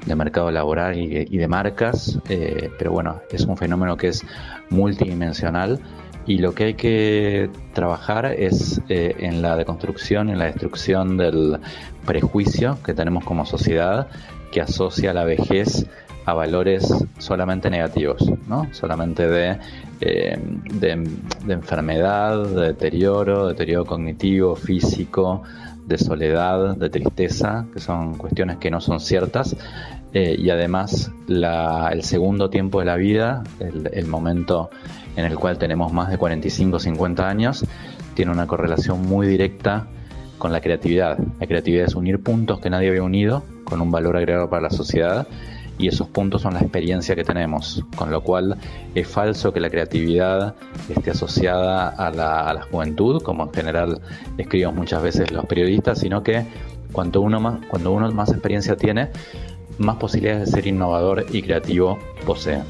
de 0.07 0.15
mercado 0.15 0.51
laboral 0.53 0.97
y 0.97 1.37
de, 1.37 1.49
marcas, 1.49 2.19
eh, 2.29 2.71
pero 2.79 2.93
bueno, 2.93 3.21
es 3.33 3.45
un 3.45 3.57
fenómeno 3.57 3.97
que 3.97 4.09
es 4.09 4.25
multidimensional 4.71 5.81
y 6.27 6.39
lo 6.39 6.55
que 6.55 6.65
hay 6.65 6.75
que 6.75 7.51
trabajar 7.73 8.27
es 8.27 8.81
eh, 8.89 9.15
en 9.19 9.43
la 9.43 9.57
deconstrucción, 9.57 10.29
en 10.29 10.39
la 10.39 10.47
destrucción 10.47 11.17
del 11.17 11.59
prejuicio 12.05 12.79
que 12.85 12.95
tenemos 12.95 13.25
como 13.25 13.47
sociedad 13.47 14.09
que 14.51 14.61
asocia 14.61 15.13
la 15.13 15.25
vejez 15.25 15.87
a 16.27 16.35
valores 16.35 16.93
solamente 17.19 17.71
negativos, 17.71 18.21
¿no? 18.49 18.67
solamente 18.73 19.29
de, 19.29 19.59
eh, 20.01 20.37
de, 20.75 20.91
enfermedad, 21.49 22.45
de 22.45 22.67
deterioro, 22.67 23.47
deterioro 23.47 23.85
cognitivo, 23.85 24.57
físico, 24.57 25.45
de 25.87 25.97
soledad, 25.99 26.77
de 26.77 26.91
tristeza, 26.91 27.67
que 27.73 27.79
son 27.79 28.19
cuestiones 28.19 28.57
que 28.57 28.73
no 28.73 28.81
son 28.81 28.99
ciertas, 28.99 29.57
eh, 30.13 30.35
y 30.37 30.51
además 30.51 31.13
el 31.29 32.03
segundo 32.03 32.51
tiempo 32.51 32.81
de 32.81 32.87
la 32.87 32.97
vida, 32.97 33.45
el, 33.61 33.89
el 33.93 34.07
momento 34.07 34.71
en 35.15 35.27
el 35.27 35.37
cual 35.37 35.59
tenemos 35.59 35.93
más 35.93 36.11
de 36.11 36.19
45 36.19 36.77
o 36.77 36.81
50 36.81 37.29
años, 37.29 37.65
tiene 38.15 38.33
una 38.33 38.49
correlación 38.49 39.03
muy 39.03 39.29
directa 39.29 39.87
con 40.39 40.53
la 40.53 40.61
creatividad. 40.61 41.19
La 41.39 41.47
creatividad 41.47 41.85
es 41.87 41.95
unir 41.95 42.21
puntos 42.21 42.59
que 42.59 42.69
nadie 42.69 42.89
había 42.89 43.05
unido 43.05 43.45
con 43.63 43.81
un 43.81 43.93
valor 43.93 44.17
agregado 44.17 44.51
para 44.51 44.63
la 44.63 44.71
sociedad 44.71 45.29
y 45.79 45.89
esos 45.89 46.09
puntos 46.09 46.43
son 46.43 46.55
la 46.55 46.61
experiencia 46.61 47.15
que 47.15 47.25
tenemos, 47.25 47.85
con 47.97 48.11
lo 48.11 48.23
cual 48.23 48.57
es 48.95 49.07
falso 49.07 49.53
que 49.53 49.61
la 49.61 49.71
creatividad 49.71 50.55
esté 50.89 51.11
asociada 51.11 51.89
a 51.89 52.11
la, 52.11 52.63
juventud, 52.71 53.23
como 53.23 53.45
en 53.45 53.53
general 53.53 54.01
escribimos 54.39 54.75
muchas 54.75 55.03
veces 55.03 55.31
los 55.33 55.45
periodistas, 55.47 55.99
sino 55.99 56.23
que 56.23 56.45
cuanto 56.93 57.21
uno 57.21 57.41
más, 57.41 57.65
cuando 57.67 57.93
uno 57.93 58.11
más 58.13 58.31
experiencia 58.31 58.77
tiene, 58.77 59.11
más 59.79 59.97
posibilidades 59.97 60.47
de 60.47 60.57
ser 60.57 60.67
innovador 60.67 61.27
y 61.31 61.43
creativo 61.43 61.99
posee. 62.25 62.61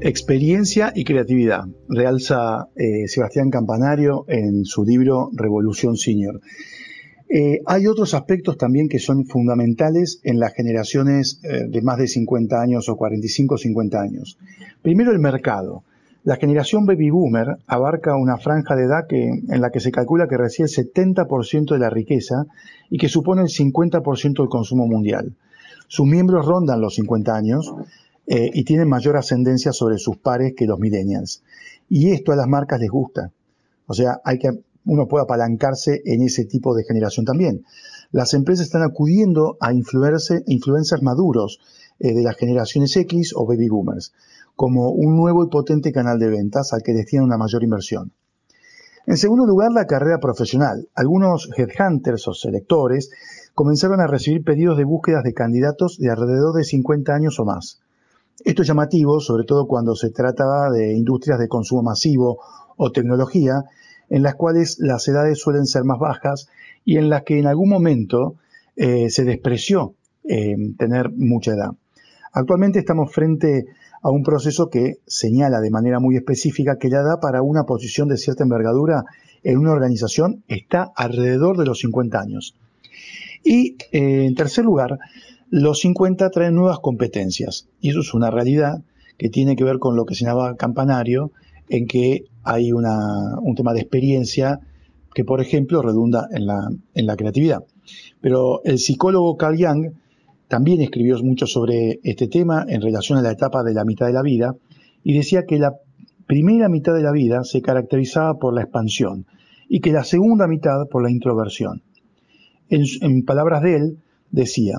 Experiencia 0.00 0.92
y 0.96 1.04
creatividad, 1.04 1.62
realza 1.88 2.68
eh, 2.74 3.06
Sebastián 3.06 3.50
Campanario 3.50 4.24
en 4.26 4.64
su 4.64 4.84
libro 4.84 5.30
Revolución 5.32 5.96
Senior. 5.96 6.40
Eh, 7.34 7.62
hay 7.64 7.86
otros 7.86 8.12
aspectos 8.12 8.58
también 8.58 8.90
que 8.90 8.98
son 8.98 9.24
fundamentales 9.24 10.20
en 10.22 10.38
las 10.38 10.52
generaciones 10.52 11.40
eh, 11.44 11.64
de 11.66 11.80
más 11.80 11.96
de 11.96 12.06
50 12.06 12.60
años 12.60 12.90
o 12.90 12.96
45 12.96 13.54
o 13.54 13.58
50 13.58 13.98
años. 13.98 14.36
Primero 14.82 15.12
el 15.12 15.18
mercado. 15.18 15.82
La 16.24 16.36
generación 16.36 16.84
baby 16.84 17.08
boomer 17.08 17.56
abarca 17.66 18.16
una 18.16 18.36
franja 18.36 18.76
de 18.76 18.84
edad 18.84 19.06
que, 19.08 19.30
en 19.48 19.60
la 19.62 19.70
que 19.70 19.80
se 19.80 19.90
calcula 19.90 20.28
que 20.28 20.36
recibe 20.36 20.68
el 20.68 20.92
70% 20.92 21.72
de 21.72 21.78
la 21.78 21.88
riqueza 21.88 22.44
y 22.90 22.98
que 22.98 23.08
supone 23.08 23.40
el 23.40 23.48
50% 23.48 24.34
del 24.36 24.48
consumo 24.50 24.86
mundial. 24.86 25.34
Sus 25.88 26.06
miembros 26.06 26.44
rondan 26.44 26.82
los 26.82 26.96
50 26.96 27.34
años 27.34 27.72
eh, 28.26 28.50
y 28.52 28.64
tienen 28.64 28.90
mayor 28.90 29.16
ascendencia 29.16 29.72
sobre 29.72 29.96
sus 29.96 30.18
pares 30.18 30.52
que 30.54 30.66
los 30.66 30.78
millennials. 30.78 31.42
Y 31.88 32.10
esto 32.10 32.32
a 32.32 32.36
las 32.36 32.46
marcas 32.46 32.78
les 32.78 32.90
gusta. 32.90 33.30
O 33.86 33.94
sea, 33.94 34.20
hay 34.22 34.38
que 34.38 34.50
uno 34.84 35.06
puede 35.08 35.24
apalancarse 35.24 36.02
en 36.04 36.22
ese 36.22 36.44
tipo 36.44 36.74
de 36.74 36.84
generación 36.84 37.24
también. 37.24 37.64
Las 38.10 38.34
empresas 38.34 38.66
están 38.66 38.82
acudiendo 38.82 39.56
a 39.60 39.72
influencers 39.72 41.02
maduros 41.02 41.60
eh, 41.98 42.14
de 42.14 42.22
las 42.22 42.36
generaciones 42.36 42.96
X 42.96 43.32
o 43.34 43.46
baby 43.46 43.68
boomers, 43.68 44.12
como 44.56 44.90
un 44.90 45.16
nuevo 45.16 45.44
y 45.44 45.48
potente 45.48 45.92
canal 45.92 46.18
de 46.18 46.28
ventas 46.28 46.72
al 46.72 46.82
que 46.82 46.92
destinan 46.92 47.26
una 47.26 47.38
mayor 47.38 47.62
inversión. 47.62 48.12
En 49.06 49.16
segundo 49.16 49.46
lugar, 49.46 49.72
la 49.72 49.86
carrera 49.86 50.20
profesional. 50.20 50.88
Algunos 50.94 51.48
headhunters 51.56 52.28
o 52.28 52.34
selectores 52.34 53.10
comenzaron 53.54 54.00
a 54.00 54.06
recibir 54.06 54.44
pedidos 54.44 54.78
de 54.78 54.84
búsquedas 54.84 55.24
de 55.24 55.34
candidatos 55.34 55.98
de 55.98 56.10
alrededor 56.10 56.54
de 56.54 56.64
50 56.64 57.12
años 57.12 57.40
o 57.40 57.44
más. 57.44 57.80
Esto 58.44 58.62
es 58.62 58.68
llamativo, 58.68 59.20
sobre 59.20 59.44
todo 59.44 59.66
cuando 59.66 59.96
se 59.96 60.10
trataba 60.10 60.70
de 60.70 60.92
industrias 60.92 61.38
de 61.38 61.48
consumo 61.48 61.82
masivo 61.82 62.40
o 62.76 62.92
tecnología, 62.92 63.64
en 64.12 64.22
las 64.22 64.34
cuales 64.34 64.76
las 64.78 65.08
edades 65.08 65.38
suelen 65.38 65.64
ser 65.64 65.84
más 65.84 65.98
bajas 65.98 66.46
y 66.84 66.98
en 66.98 67.08
las 67.08 67.22
que 67.22 67.38
en 67.38 67.46
algún 67.46 67.70
momento 67.70 68.36
eh, 68.76 69.08
se 69.08 69.24
despreció 69.24 69.94
eh, 70.28 70.54
tener 70.76 71.10
mucha 71.10 71.52
edad. 71.52 71.70
Actualmente 72.30 72.78
estamos 72.78 73.10
frente 73.10 73.64
a 74.02 74.10
un 74.10 74.22
proceso 74.22 74.68
que 74.68 74.98
señala 75.06 75.60
de 75.60 75.70
manera 75.70 75.98
muy 75.98 76.16
específica 76.16 76.76
que 76.76 76.90
la 76.90 77.00
edad 77.00 77.20
para 77.22 77.40
una 77.40 77.64
posición 77.64 78.06
de 78.08 78.18
cierta 78.18 78.42
envergadura 78.42 79.04
en 79.44 79.56
una 79.56 79.72
organización 79.72 80.44
está 80.46 80.92
alrededor 80.94 81.56
de 81.56 81.64
los 81.64 81.78
50 81.78 82.20
años. 82.20 82.54
Y 83.42 83.76
eh, 83.92 84.26
en 84.26 84.34
tercer 84.34 84.66
lugar, 84.66 84.98
los 85.48 85.80
50 85.80 86.28
traen 86.28 86.54
nuevas 86.54 86.80
competencias 86.80 87.66
y 87.80 87.88
eso 87.88 88.00
es 88.00 88.12
una 88.12 88.30
realidad 88.30 88.82
que 89.16 89.30
tiene 89.30 89.56
que 89.56 89.64
ver 89.64 89.78
con 89.78 89.96
lo 89.96 90.04
que 90.04 90.14
se 90.14 90.26
campanario, 90.58 91.32
en 91.70 91.86
que 91.86 92.26
hay 92.44 92.72
un 92.72 93.54
tema 93.54 93.72
de 93.72 93.80
experiencia 93.80 94.60
que, 95.14 95.24
por 95.24 95.40
ejemplo, 95.40 95.82
redunda 95.82 96.28
en 96.32 96.46
la, 96.46 97.16
creatividad. 97.16 97.64
Pero 98.20 98.62
el 98.64 98.78
psicólogo 98.78 99.36
Carl 99.36 99.56
Jung 99.58 99.92
también 100.48 100.80
escribió 100.80 101.18
mucho 101.22 101.46
sobre 101.46 102.00
este 102.02 102.28
tema 102.28 102.64
en 102.68 102.80
relación 102.82 103.18
a 103.18 103.22
la 103.22 103.32
etapa 103.32 103.62
de 103.62 103.74
la 103.74 103.84
mitad 103.84 104.06
de 104.06 104.12
la 104.12 104.22
vida 104.22 104.54
y 105.02 105.14
decía 105.14 105.44
que 105.46 105.58
la 105.58 105.74
primera 106.26 106.68
mitad 106.68 106.94
de 106.94 107.02
la 107.02 107.12
vida 107.12 107.44
se 107.44 107.62
caracterizaba 107.62 108.38
por 108.38 108.54
la 108.54 108.62
expansión 108.62 109.26
y 109.68 109.80
que 109.80 109.92
la 109.92 110.04
segunda 110.04 110.46
mitad 110.46 110.86
por 110.90 111.02
la 111.02 111.10
introversión. 111.10 111.82
En, 112.68 112.84
en 113.00 113.24
palabras 113.24 113.62
de 113.62 113.76
él, 113.76 113.98
decía, 114.30 114.78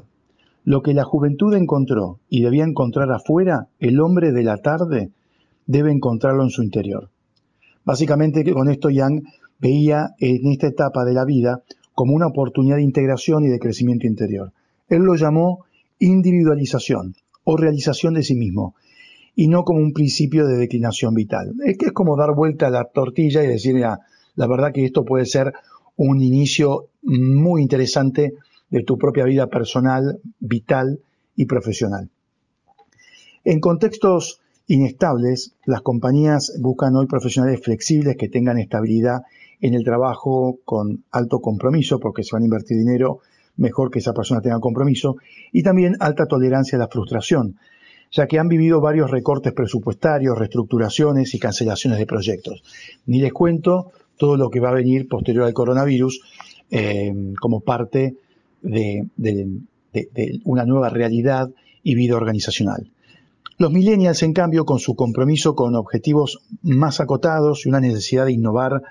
lo 0.63 0.81
que 0.81 0.93
la 0.93 1.03
juventud 1.03 1.53
encontró 1.55 2.19
y 2.29 2.41
debía 2.41 2.63
encontrar 2.63 3.11
afuera, 3.11 3.67
el 3.79 3.99
hombre 3.99 4.31
de 4.31 4.43
la 4.43 4.57
tarde 4.57 5.11
debe 5.65 5.91
encontrarlo 5.91 6.43
en 6.43 6.49
su 6.49 6.63
interior. 6.63 7.09
Básicamente 7.85 8.43
con 8.53 8.69
esto 8.69 8.89
Yang 8.89 9.23
veía 9.59 10.11
en 10.19 10.51
esta 10.51 10.67
etapa 10.67 11.03
de 11.05 11.13
la 11.13 11.25
vida 11.25 11.63
como 11.93 12.13
una 12.13 12.27
oportunidad 12.27 12.77
de 12.77 12.83
integración 12.83 13.45
y 13.45 13.49
de 13.49 13.59
crecimiento 13.59 14.07
interior. 14.07 14.51
Él 14.89 15.03
lo 15.03 15.15
llamó 15.15 15.65
individualización 15.99 17.15
o 17.43 17.57
realización 17.57 18.13
de 18.13 18.23
sí 18.23 18.35
mismo 18.35 18.75
y 19.35 19.47
no 19.47 19.63
como 19.63 19.79
un 19.79 19.93
principio 19.93 20.47
de 20.47 20.57
declinación 20.57 21.13
vital. 21.13 21.53
Es 21.65 21.77
que 21.77 21.87
es 21.87 21.91
como 21.91 22.17
dar 22.17 22.35
vuelta 22.35 22.67
a 22.67 22.71
la 22.71 22.85
tortilla 22.85 23.43
y 23.43 23.47
decir, 23.47 23.73
mira, 23.73 23.99
la 24.35 24.47
verdad 24.47 24.71
que 24.73 24.85
esto 24.85 25.05
puede 25.05 25.25
ser 25.25 25.53
un 25.95 26.21
inicio 26.21 26.89
muy 27.01 27.61
interesante 27.61 28.33
de 28.69 28.83
tu 28.83 28.97
propia 28.97 29.25
vida 29.25 29.47
personal, 29.47 30.19
vital 30.39 30.99
y 31.35 31.45
profesional. 31.45 32.09
En 33.43 33.59
contextos 33.59 34.41
inestables, 34.67 35.55
las 35.65 35.81
compañías 35.81 36.53
buscan 36.59 36.95
hoy 36.95 37.05
profesionales 37.05 37.61
flexibles 37.61 38.15
que 38.17 38.29
tengan 38.29 38.57
estabilidad 38.57 39.23
en 39.59 39.73
el 39.73 39.83
trabajo 39.83 40.59
con 40.65 41.03
alto 41.11 41.39
compromiso, 41.39 41.99
porque 41.99 42.23
se 42.23 42.31
van 42.33 42.43
a 42.43 42.45
invertir 42.45 42.77
dinero, 42.77 43.19
mejor 43.57 43.91
que 43.91 43.99
esa 43.99 44.13
persona 44.13 44.41
tenga 44.41 44.59
compromiso, 44.59 45.17
y 45.51 45.63
también 45.63 45.95
alta 45.99 46.25
tolerancia 46.25 46.77
a 46.77 46.79
la 46.79 46.87
frustración, 46.87 47.57
ya 48.11 48.27
que 48.27 48.39
han 48.39 48.47
vivido 48.47 48.81
varios 48.81 49.09
recortes 49.09 49.53
presupuestarios, 49.53 50.37
reestructuraciones 50.37 51.33
y 51.33 51.39
cancelaciones 51.39 51.99
de 51.99 52.05
proyectos. 52.05 52.63
Ni 53.05 53.21
les 53.21 53.33
cuento 53.33 53.91
todo 54.17 54.37
lo 54.37 54.49
que 54.49 54.59
va 54.59 54.69
a 54.69 54.73
venir 54.73 55.07
posterior 55.07 55.45
al 55.45 55.53
coronavirus 55.53 56.21
eh, 56.69 57.13
como 57.39 57.61
parte 57.61 58.15
de 58.61 59.07
una 60.45 60.65
nueva 60.65 60.89
realidad 60.89 61.49
y 61.83 61.95
vida 61.95 62.15
organizacional. 62.15 62.89
Los 63.57 63.71
millennials, 63.71 64.23
en 64.23 64.33
cambio, 64.33 64.65
con 64.65 64.79
su 64.79 64.95
compromiso 64.95 65.55
con 65.55 65.75
objetivos 65.75 66.39
más 66.63 66.99
acotados 66.99 67.65
y 67.65 67.69
una 67.69 67.79
necesidad 67.79 68.25
de 68.25 68.31
innovar 68.31 68.81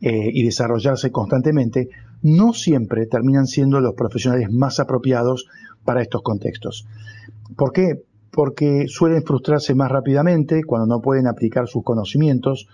eh, 0.00 0.30
y 0.32 0.42
desarrollarse 0.42 1.10
constantemente, 1.10 1.90
no 2.22 2.54
siempre 2.54 3.06
terminan 3.06 3.46
siendo 3.46 3.80
los 3.80 3.94
profesionales 3.94 4.50
más 4.50 4.80
apropiados 4.80 5.46
para 5.84 6.00
estos 6.00 6.22
contextos. 6.22 6.86
¿Por 7.56 7.72
qué? 7.72 8.02
Porque 8.30 8.86
suelen 8.88 9.22
frustrarse 9.22 9.74
más 9.74 9.90
rápidamente 9.90 10.64
cuando 10.64 10.86
no 10.86 11.02
pueden 11.02 11.26
aplicar 11.26 11.68
sus 11.68 11.84
conocimientos 11.84 12.68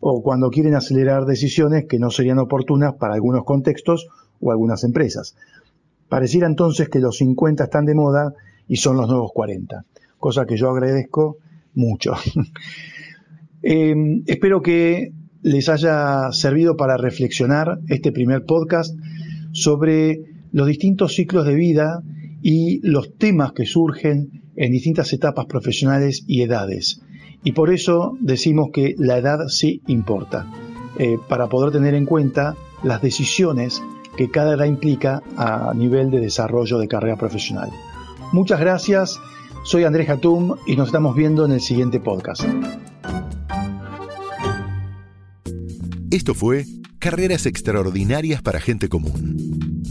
o 0.00 0.22
cuando 0.22 0.50
quieren 0.50 0.76
acelerar 0.76 1.24
decisiones 1.24 1.86
que 1.86 1.98
no 1.98 2.10
serían 2.10 2.38
oportunas 2.38 2.94
para 2.94 3.14
algunos 3.14 3.44
contextos 3.44 4.06
o 4.40 4.52
algunas 4.52 4.84
empresas. 4.84 5.34
Pareciera 6.08 6.46
entonces 6.46 6.88
que 6.88 7.00
los 7.00 7.16
50 7.16 7.64
están 7.64 7.84
de 7.84 7.96
moda 7.96 8.34
y 8.68 8.76
son 8.76 8.96
los 8.96 9.08
nuevos 9.08 9.32
40 9.34 9.84
cosa 10.18 10.46
que 10.46 10.56
yo 10.56 10.70
agradezco 10.70 11.38
mucho. 11.74 12.14
Em, 13.60 14.22
espero 14.28 14.62
que 14.62 15.12
les 15.42 15.68
haya 15.68 16.30
servido 16.30 16.76
para 16.76 16.96
reflexionar 16.96 17.80
este 17.88 18.12
primer 18.12 18.44
podcast 18.44 18.96
sobre 19.50 20.20
los 20.52 20.68
distintos 20.68 21.16
ciclos 21.16 21.44
de 21.44 21.56
vida 21.56 22.02
y 22.40 22.78
los 22.88 23.16
temas 23.16 23.52
que 23.52 23.66
surgen 23.66 24.42
en 24.54 24.72
distintas 24.72 25.12
etapas 25.12 25.46
profesionales 25.46 26.24
y 26.28 26.42
edades. 26.42 27.00
Y 27.42 27.52
por 27.52 27.70
eso 27.70 28.16
decimos 28.20 28.68
que 28.72 28.94
la 28.98 29.18
edad 29.18 29.48
sí 29.48 29.82
importa, 29.86 30.46
eh, 30.98 31.16
para 31.28 31.48
poder 31.48 31.72
tener 31.72 31.94
en 31.94 32.06
cuenta 32.06 32.56
las 32.82 33.02
decisiones 33.02 33.82
que 34.16 34.30
cada 34.30 34.54
edad 34.54 34.64
implica 34.64 35.22
a 35.36 35.72
nivel 35.74 36.10
de 36.10 36.20
desarrollo 36.20 36.78
de 36.78 36.88
carrera 36.88 37.16
profesional. 37.16 37.70
Muchas 38.32 38.58
gracias, 38.60 39.20
soy 39.68 39.84
Andrés 39.84 40.08
Hatum 40.08 40.56
y 40.66 40.74
nos 40.76 40.88
estamos 40.88 41.14
viendo 41.14 41.44
en 41.44 41.52
el 41.52 41.60
siguiente 41.60 42.00
podcast. 42.00 42.42
Esto 46.10 46.34
fue 46.34 46.64
Carreras 46.98 47.44
Extraordinarias 47.44 48.40
para 48.40 48.60
Gente 48.60 48.88
Común. 48.88 49.82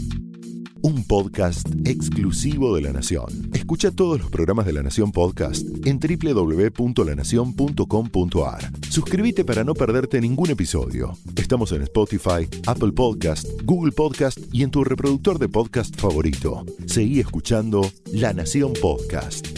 Un 0.82 1.06
podcast 1.06 1.68
exclusivo 1.84 2.74
de 2.74 2.82
La 2.82 2.92
Nación. 2.92 3.50
Escucha 3.52 3.92
todos 3.92 4.18
los 4.18 4.28
programas 4.30 4.66
de 4.66 4.72
La 4.72 4.82
Nación 4.82 5.12
Podcast 5.12 5.64
en 5.86 6.00
www.lanacion.com.ar. 6.00 8.72
Suscríbete 8.88 9.44
para 9.44 9.62
no 9.62 9.74
perderte 9.74 10.20
ningún 10.20 10.50
episodio. 10.50 11.16
Estamos 11.36 11.70
en 11.70 11.82
Spotify, 11.82 12.48
Apple 12.66 12.90
Podcast, 12.92 13.46
Google 13.62 13.92
Podcast 13.92 14.40
y 14.50 14.64
en 14.64 14.72
tu 14.72 14.82
reproductor 14.82 15.38
de 15.38 15.48
podcast 15.48 15.94
favorito. 16.00 16.66
Seguí 16.86 17.20
escuchando 17.20 17.88
La 18.12 18.32
Nación 18.32 18.72
Podcast. 18.80 19.57